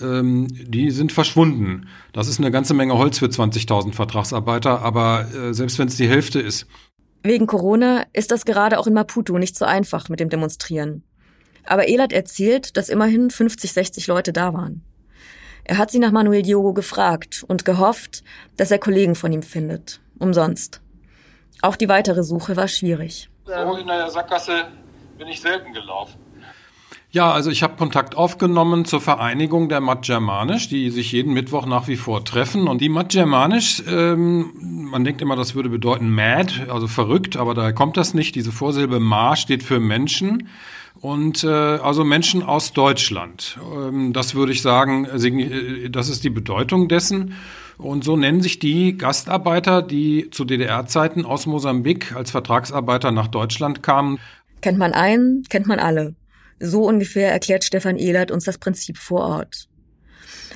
Ähm, 0.00 0.46
die 0.48 0.90
sind 0.90 1.12
verschwunden. 1.12 1.88
Das 2.12 2.28
ist 2.28 2.38
eine 2.38 2.50
ganze 2.50 2.72
Menge 2.72 2.96
Holz 2.96 3.18
für 3.18 3.26
20.000 3.26 3.92
Vertragsarbeiter, 3.92 4.80
aber 4.80 5.26
äh, 5.34 5.52
selbst 5.52 5.78
wenn 5.78 5.88
es 5.88 5.96
die 5.96 6.08
Hälfte 6.08 6.40
ist. 6.40 6.66
Wegen 7.22 7.46
Corona 7.46 8.04
ist 8.12 8.30
das 8.30 8.44
gerade 8.44 8.78
auch 8.78 8.86
in 8.86 8.94
Maputo 8.94 9.38
nicht 9.38 9.56
so 9.56 9.64
einfach 9.64 10.08
mit 10.08 10.20
dem 10.20 10.28
Demonstrieren. 10.28 11.02
Aber 11.68 11.86
Elat 11.86 12.14
erzählt, 12.14 12.78
dass 12.78 12.88
immerhin 12.88 13.30
50, 13.30 13.74
60 13.74 14.06
Leute 14.06 14.32
da 14.32 14.54
waren. 14.54 14.82
Er 15.64 15.76
hat 15.76 15.90
sie 15.90 15.98
nach 15.98 16.12
Manuel 16.12 16.40
Diogo 16.40 16.72
gefragt 16.72 17.44
und 17.46 17.66
gehofft, 17.66 18.24
dass 18.56 18.70
er 18.70 18.78
Kollegen 18.78 19.14
von 19.14 19.30
ihm 19.34 19.42
findet. 19.42 20.00
Umsonst. 20.18 20.80
Auch 21.60 21.76
die 21.76 21.90
weitere 21.90 22.22
Suche 22.22 22.56
war 22.56 22.68
schwierig. 22.68 23.28
So 23.44 23.76
in 23.76 23.86
der 23.86 24.08
Sackgasse 24.10 24.68
bin 25.18 25.28
ich 25.28 25.42
selten 25.42 25.74
gelaufen. 25.74 26.18
Ja, 27.10 27.32
also 27.32 27.50
ich 27.50 27.62
habe 27.62 27.76
Kontakt 27.76 28.16
aufgenommen 28.16 28.86
zur 28.86 29.02
Vereinigung 29.02 29.68
der 29.68 29.80
Mat 29.80 30.06
Germanisch, 30.06 30.68
die 30.68 30.88
sich 30.90 31.12
jeden 31.12 31.34
Mittwoch 31.34 31.66
nach 31.66 31.86
wie 31.86 31.96
vor 31.96 32.24
treffen. 32.24 32.66
Und 32.66 32.80
die 32.80 32.88
Mat 32.88 33.10
Germanisch, 33.10 33.82
ähm, 33.86 34.52
man 34.90 35.04
denkt 35.04 35.20
immer, 35.20 35.36
das 35.36 35.54
würde 35.54 35.68
bedeuten 35.68 36.10
mad, 36.10 36.66
also 36.70 36.86
verrückt, 36.86 37.36
aber 37.36 37.52
daher 37.52 37.74
kommt 37.74 37.98
das 37.98 38.14
nicht. 38.14 38.34
Diese 38.34 38.52
Vorsilbe 38.52 39.00
Ma 39.00 39.36
steht 39.36 39.62
für 39.62 39.80
Menschen. 39.80 40.48
Und 41.00 41.44
äh, 41.44 41.48
also 41.48 42.04
Menschen 42.04 42.42
aus 42.42 42.72
Deutschland. 42.72 43.58
Ähm, 43.62 44.12
das 44.12 44.34
würde 44.34 44.52
ich 44.52 44.62
sagen, 44.62 45.04
äh, 45.04 45.90
das 45.90 46.08
ist 46.08 46.24
die 46.24 46.30
Bedeutung 46.30 46.88
dessen. 46.88 47.34
Und 47.76 48.02
so 48.02 48.16
nennen 48.16 48.40
sich 48.40 48.58
die 48.58 48.98
Gastarbeiter, 48.98 49.82
die 49.82 50.30
zu 50.30 50.44
DDR-Zeiten 50.44 51.24
aus 51.24 51.46
Mosambik 51.46 52.14
als 52.16 52.32
Vertragsarbeiter 52.32 53.12
nach 53.12 53.28
Deutschland 53.28 53.82
kamen. 53.84 54.18
Kennt 54.60 54.78
man 54.78 54.92
einen, 54.92 55.44
kennt 55.48 55.68
man 55.68 55.78
alle. 55.78 56.16
So 56.58 56.82
ungefähr 56.82 57.30
erklärt 57.30 57.62
Stefan 57.62 57.96
Ehlert 57.96 58.32
uns 58.32 58.44
das 58.44 58.58
Prinzip 58.58 58.98
vor 58.98 59.20
Ort. 59.20 59.68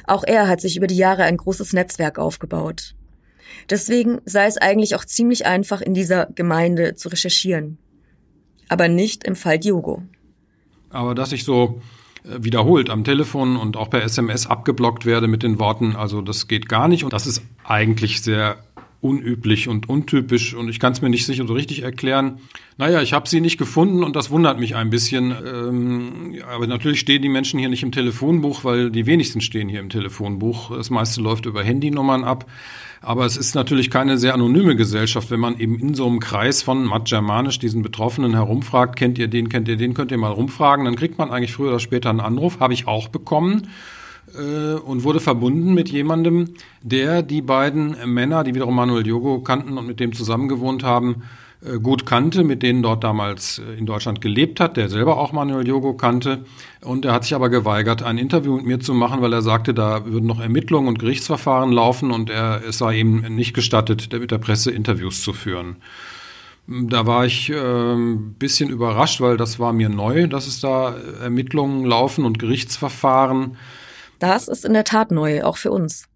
Auch 0.04 0.24
er 0.24 0.48
hat 0.48 0.60
sich 0.60 0.76
über 0.76 0.88
die 0.88 0.96
Jahre 0.96 1.22
ein 1.22 1.36
großes 1.36 1.72
Netzwerk 1.72 2.18
aufgebaut. 2.18 2.96
Deswegen 3.70 4.20
sei 4.24 4.46
es 4.46 4.56
eigentlich 4.56 4.96
auch 4.96 5.04
ziemlich 5.04 5.46
einfach, 5.46 5.80
in 5.80 5.94
dieser 5.94 6.26
Gemeinde 6.34 6.96
zu 6.96 7.08
recherchieren. 7.08 7.78
Aber 8.68 8.88
nicht 8.88 9.22
im 9.22 9.36
Fall 9.36 9.60
Diogo. 9.60 10.02
Aber 10.92 11.14
dass 11.14 11.32
ich 11.32 11.44
so 11.44 11.80
äh, 12.24 12.44
wiederholt 12.44 12.90
am 12.90 13.04
Telefon 13.04 13.56
und 13.56 13.76
auch 13.76 13.90
per 13.90 14.02
SMS 14.02 14.46
abgeblockt 14.46 15.06
werde 15.06 15.26
mit 15.26 15.42
den 15.42 15.58
Worten, 15.58 15.96
also 15.96 16.22
das 16.22 16.48
geht 16.48 16.68
gar 16.68 16.88
nicht. 16.88 17.04
Und 17.04 17.12
das 17.12 17.26
ist 17.26 17.42
eigentlich 17.64 18.22
sehr 18.22 18.58
unüblich 19.02 19.68
und 19.68 19.88
untypisch 19.88 20.54
und 20.54 20.68
ich 20.68 20.78
kann 20.78 20.92
es 20.92 21.02
mir 21.02 21.10
nicht 21.10 21.26
sicher 21.26 21.44
so 21.44 21.54
richtig 21.54 21.82
erklären. 21.82 22.38
Naja, 22.78 23.02
ich 23.02 23.12
habe 23.12 23.28
sie 23.28 23.40
nicht 23.40 23.58
gefunden 23.58 24.04
und 24.04 24.14
das 24.14 24.30
wundert 24.30 24.60
mich 24.60 24.76
ein 24.76 24.90
bisschen. 24.90 25.32
Ähm, 25.44 26.36
aber 26.48 26.68
natürlich 26.68 27.00
stehen 27.00 27.20
die 27.20 27.28
Menschen 27.28 27.58
hier 27.58 27.68
nicht 27.68 27.82
im 27.82 27.90
Telefonbuch, 27.90 28.62
weil 28.62 28.92
die 28.92 29.04
wenigsten 29.04 29.40
stehen 29.40 29.68
hier 29.68 29.80
im 29.80 29.90
Telefonbuch. 29.90 30.76
Das 30.76 30.88
meiste 30.88 31.20
läuft 31.20 31.46
über 31.46 31.64
Handynummern 31.64 32.22
ab. 32.22 32.46
Aber 33.00 33.26
es 33.26 33.36
ist 33.36 33.56
natürlich 33.56 33.90
keine 33.90 34.18
sehr 34.18 34.34
anonyme 34.34 34.76
Gesellschaft, 34.76 35.32
wenn 35.32 35.40
man 35.40 35.58
eben 35.58 35.80
in 35.80 35.94
so 35.94 36.06
einem 36.06 36.20
Kreis 36.20 36.62
von 36.62 36.84
Matt 36.84 37.06
Germanisch 37.06 37.58
diesen 37.58 37.82
Betroffenen 37.82 38.34
herumfragt, 38.34 38.94
kennt 38.94 39.18
ihr 39.18 39.26
den, 39.26 39.48
kennt 39.48 39.66
ihr 39.66 39.76
den, 39.76 39.94
könnt 39.94 40.12
ihr 40.12 40.18
mal 40.18 40.30
rumfragen, 40.30 40.84
dann 40.84 40.94
kriegt 40.94 41.18
man 41.18 41.32
eigentlich 41.32 41.52
früher 41.52 41.70
oder 41.70 41.80
später 41.80 42.10
einen 42.10 42.20
Anruf, 42.20 42.60
habe 42.60 42.72
ich 42.72 42.86
auch 42.86 43.08
bekommen 43.08 43.66
äh, 44.34 44.74
und 44.74 45.04
wurde 45.04 45.20
verbunden 45.20 45.74
mit 45.74 45.90
jemandem, 45.90 46.54
der 46.82 47.22
die 47.22 47.42
beiden 47.42 47.96
Männer, 48.06 48.44
die 48.44 48.54
wiederum 48.54 48.76
Manuel 48.76 49.02
Diogo 49.02 49.40
kannten 49.40 49.78
und 49.78 49.86
mit 49.86 50.00
dem 50.00 50.12
zusammengewohnt 50.12 50.82
haben, 50.84 51.22
äh, 51.64 51.78
gut 51.78 52.06
kannte, 52.06 52.42
mit 52.42 52.62
denen 52.62 52.82
dort 52.82 53.04
damals 53.04 53.60
äh, 53.60 53.78
in 53.78 53.86
Deutschland 53.86 54.20
gelebt 54.20 54.58
hat, 54.58 54.76
der 54.76 54.88
selber 54.88 55.18
auch 55.18 55.32
Manuel 55.32 55.64
Diogo 55.64 55.94
kannte. 55.94 56.44
Und 56.80 57.04
er 57.04 57.12
hat 57.12 57.22
sich 57.22 57.34
aber 57.34 57.50
geweigert, 57.50 58.02
ein 58.02 58.18
Interview 58.18 58.56
mit 58.56 58.66
mir 58.66 58.80
zu 58.80 58.94
machen, 58.94 59.22
weil 59.22 59.32
er 59.32 59.42
sagte, 59.42 59.72
da 59.72 60.04
würden 60.06 60.26
noch 60.26 60.40
Ermittlungen 60.40 60.88
und 60.88 60.98
Gerichtsverfahren 60.98 61.70
laufen 61.70 62.10
und 62.10 62.30
er, 62.30 62.62
es 62.66 62.78
sei 62.78 62.98
ihm 62.98 63.20
nicht 63.36 63.54
gestattet, 63.54 64.12
mit 64.12 64.32
der 64.32 64.38
Presse 64.38 64.72
Interviews 64.72 65.22
zu 65.22 65.32
führen. 65.32 65.76
Da 66.66 67.06
war 67.06 67.26
ich 67.26 67.50
äh, 67.50 67.54
ein 67.54 68.34
bisschen 68.34 68.68
überrascht, 68.68 69.20
weil 69.20 69.36
das 69.36 69.60
war 69.60 69.72
mir 69.72 69.88
neu, 69.88 70.26
dass 70.26 70.46
es 70.48 70.60
da 70.60 70.96
Ermittlungen 71.20 71.84
laufen 71.84 72.24
und 72.24 72.38
Gerichtsverfahren. 72.40 73.56
Das 74.22 74.46
ist 74.46 74.64
in 74.64 74.72
der 74.72 74.84
Tat 74.84 75.10
neu, 75.10 75.42
auch 75.42 75.56
für 75.56 75.72
uns. 75.72 76.06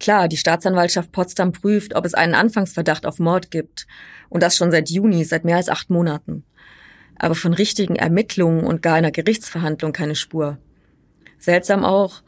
Klar, 0.00 0.26
die 0.26 0.38
Staatsanwaltschaft 0.38 1.12
Potsdam 1.12 1.52
prüft, 1.52 1.94
ob 1.94 2.06
es 2.06 2.14
einen 2.14 2.34
Anfangsverdacht 2.34 3.04
auf 3.04 3.18
Mord 3.18 3.50
gibt. 3.50 3.86
Und 4.30 4.42
das 4.42 4.56
schon 4.56 4.70
seit 4.70 4.88
Juni, 4.88 5.22
seit 5.22 5.44
mehr 5.44 5.56
als 5.56 5.68
acht 5.68 5.90
Monaten. 5.90 6.44
Aber 7.18 7.34
von 7.34 7.52
richtigen 7.52 7.96
Ermittlungen 7.96 8.64
und 8.64 8.80
gar 8.80 8.94
einer 8.94 9.10
Gerichtsverhandlung 9.10 9.92
keine 9.92 10.14
Spur. 10.14 10.56
Seltsam 11.38 11.84
auch, 11.84 12.22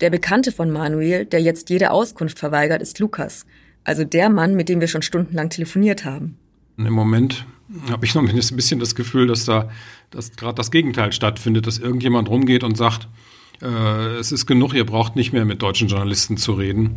der 0.00 0.08
Bekannte 0.08 0.50
von 0.50 0.70
Manuel, 0.70 1.26
der 1.26 1.42
jetzt 1.42 1.68
jede 1.68 1.90
Auskunft 1.90 2.38
verweigert, 2.38 2.80
ist 2.80 3.00
Lukas. 3.00 3.44
Also 3.84 4.04
der 4.04 4.30
Mann, 4.30 4.54
mit 4.54 4.70
dem 4.70 4.80
wir 4.80 4.88
schon 4.88 5.02
stundenlang 5.02 5.50
telefoniert 5.50 6.06
haben. 6.06 6.38
Im 6.78 6.94
Moment 6.94 7.44
habe 7.90 8.06
ich 8.06 8.14
noch 8.14 8.26
ein 8.26 8.34
bisschen 8.34 8.80
das 8.80 8.94
Gefühl, 8.94 9.26
dass 9.26 9.44
da 9.44 9.68
dass 10.08 10.36
gerade 10.36 10.54
das 10.54 10.70
Gegenteil 10.70 11.12
stattfindet, 11.12 11.66
dass 11.66 11.78
irgendjemand 11.78 12.28
rumgeht 12.28 12.64
und 12.64 12.76
sagt, 12.76 13.08
es 13.62 14.32
ist 14.32 14.46
genug, 14.46 14.74
ihr 14.74 14.86
braucht 14.86 15.16
nicht 15.16 15.32
mehr 15.32 15.44
mit 15.44 15.62
deutschen 15.62 15.88
Journalisten 15.88 16.36
zu 16.36 16.54
reden, 16.54 16.96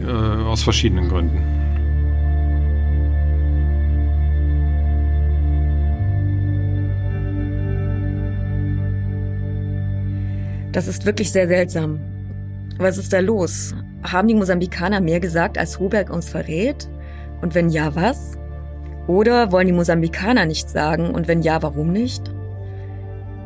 äh, 0.00 0.10
aus 0.10 0.62
verschiedenen 0.62 1.08
Gründen. 1.08 1.42
Das 10.72 10.88
ist 10.88 11.04
wirklich 11.04 11.30
sehr 11.30 11.48
seltsam. 11.48 12.00
Was 12.78 12.96
ist 12.96 13.12
da 13.12 13.20
los? 13.20 13.74
Haben 14.02 14.28
die 14.28 14.34
Mosambikaner 14.34 15.00
mehr 15.00 15.20
gesagt, 15.20 15.58
als 15.58 15.78
Hoberg 15.78 16.10
uns 16.10 16.30
verrät? 16.30 16.88
Und 17.42 17.54
wenn 17.54 17.68
ja, 17.68 17.94
was? 17.94 18.38
Oder 19.06 19.52
wollen 19.52 19.66
die 19.66 19.72
Mosambikaner 19.74 20.46
nichts 20.46 20.72
sagen? 20.72 21.10
Und 21.10 21.28
wenn 21.28 21.42
ja, 21.42 21.62
warum 21.62 21.92
nicht? 21.92 22.31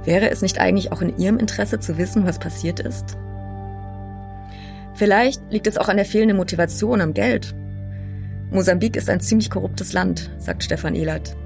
Wäre 0.06 0.30
es 0.30 0.40
nicht 0.40 0.58
eigentlich 0.60 0.92
auch 0.92 1.02
in 1.02 1.18
Ihrem 1.18 1.36
Interesse 1.36 1.80
zu 1.80 1.98
wissen, 1.98 2.24
was 2.24 2.38
passiert 2.38 2.78
ist? 2.78 3.18
Vielleicht 4.94 5.42
liegt 5.50 5.66
es 5.66 5.76
auch 5.76 5.88
an 5.88 5.96
der 5.96 6.06
fehlenden 6.06 6.36
Motivation 6.36 7.00
am 7.00 7.12
Geld. 7.12 7.54
Mosambik 8.50 8.96
ist 8.96 9.10
ein 9.10 9.20
ziemlich 9.20 9.50
korruptes 9.50 9.92
Land, 9.92 10.30
sagt 10.38 10.62
Stefan 10.62 10.94
Ehlert. 10.94 11.36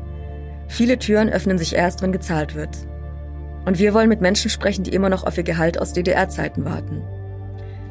Viele 0.68 0.98
Türen 0.98 1.30
öffnen 1.30 1.56
sich 1.56 1.74
erst, 1.74 2.02
wenn 2.02 2.12
gezahlt 2.12 2.54
wird. 2.54 2.76
Und 3.64 3.78
wir 3.78 3.94
wollen 3.94 4.10
mit 4.10 4.20
Menschen 4.20 4.50
sprechen, 4.50 4.84
die 4.84 4.92
immer 4.92 5.08
noch 5.08 5.24
auf 5.24 5.36
ihr 5.38 5.42
Gehalt 5.42 5.80
aus 5.80 5.94
DDR-Zeiten 5.94 6.64
warten. 6.64 7.02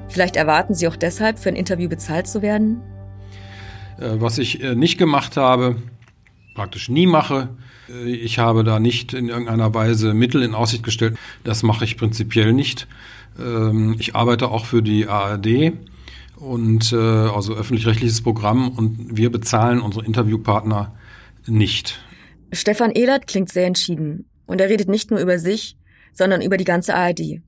Vielleicht 0.07 0.35
erwarten 0.35 0.75
sie 0.75 0.87
auch 0.87 0.95
deshalb, 0.95 1.39
für 1.39 1.49
ein 1.49 1.55
Interview 1.55 1.89
bezahlt 1.89 2.27
zu 2.27 2.41
werden? 2.41 2.81
Äh, 3.99 4.21
was 4.21 4.37
ich 4.37 4.63
äh, 4.63 4.75
nicht 4.75 4.97
gemacht 4.99 5.35
habe, 5.35 5.77
praktisch 6.53 6.89
nie 6.89 7.07
mache, 7.07 7.49
ich 8.05 8.39
habe 8.39 8.63
da 8.63 8.79
nicht 8.79 9.13
in 9.13 9.29
irgendeiner 9.29 9.73
Weise 9.73 10.13
Mittel 10.13 10.43
in 10.43 10.55
Aussicht 10.55 10.83
gestellt. 10.83 11.17
Das 11.43 11.63
mache 11.63 11.85
ich 11.85 11.97
prinzipiell 11.97 12.53
nicht. 12.53 12.87
Ähm, 13.39 13.95
ich 13.99 14.15
arbeite 14.15 14.49
auch 14.49 14.65
für 14.65 14.81
die 14.81 15.07
ARD 15.07 15.73
und 16.37 16.93
also 16.93 17.53
öffentlich-rechtliches 17.53 18.21
Programm 18.21 18.69
und 18.69 19.17
wir 19.17 19.29
bezahlen 19.29 19.81
unsere 19.81 20.05
Interviewpartner 20.05 20.95
nicht. 21.45 21.99
Stefan 22.53 22.91
Ehlert 22.91 23.27
klingt 23.27 23.51
sehr 23.51 23.67
entschieden. 23.67 24.29
Und 24.49 24.59
er 24.59 24.69
redet 24.69 24.89
nicht 24.89 25.11
nur 25.11 25.19
über 25.19 25.37
sich, 25.37 25.77
sondern 26.11 26.41
über 26.41 26.57
die 26.57 26.63
ganze 26.65 26.95
ARD. 26.95 27.41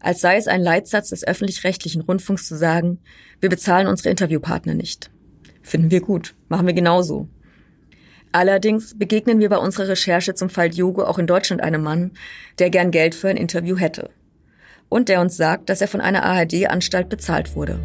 Als 0.00 0.22
sei 0.22 0.36
es 0.36 0.48
ein 0.48 0.62
Leitsatz 0.62 1.10
des 1.10 1.26
öffentlich-rechtlichen 1.26 2.00
Rundfunks 2.00 2.48
zu 2.48 2.56
sagen, 2.56 3.00
wir 3.40 3.50
bezahlen 3.50 3.86
unsere 3.86 4.08
Interviewpartner 4.08 4.72
nicht. 4.72 5.10
Finden 5.60 5.90
wir 5.90 6.00
gut, 6.00 6.34
machen 6.48 6.66
wir 6.66 6.72
genauso. 6.72 7.28
Allerdings 8.32 8.96
begegnen 8.96 9.40
wir 9.40 9.48
bei 9.48 9.56
unserer 9.56 9.88
Recherche 9.88 10.34
zum 10.34 10.50
Fall 10.50 10.70
Diogo 10.70 11.02
auch 11.02 11.18
in 11.18 11.26
Deutschland 11.26 11.62
einem 11.62 11.82
Mann, 11.82 12.12
der 12.60 12.70
gern 12.70 12.92
Geld 12.92 13.14
für 13.14 13.28
ein 13.28 13.36
Interview 13.36 13.76
hätte. 13.76 14.10
Und 14.88 15.08
der 15.08 15.20
uns 15.20 15.36
sagt, 15.36 15.68
dass 15.68 15.80
er 15.80 15.88
von 15.88 16.00
einer 16.00 16.22
ARD-Anstalt 16.22 17.08
bezahlt 17.08 17.56
wurde. 17.56 17.80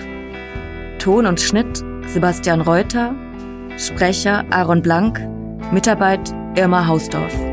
Ton 0.99 1.25
und 1.25 1.39
Schnitt 1.39 1.83
Sebastian 2.07 2.61
Reuter. 2.61 3.15
Sprecher 3.77 4.45
Aaron 4.51 4.81
Blank. 4.81 5.19
Mitarbeit 5.71 6.33
Irma 6.55 6.87
Hausdorf. 6.87 7.50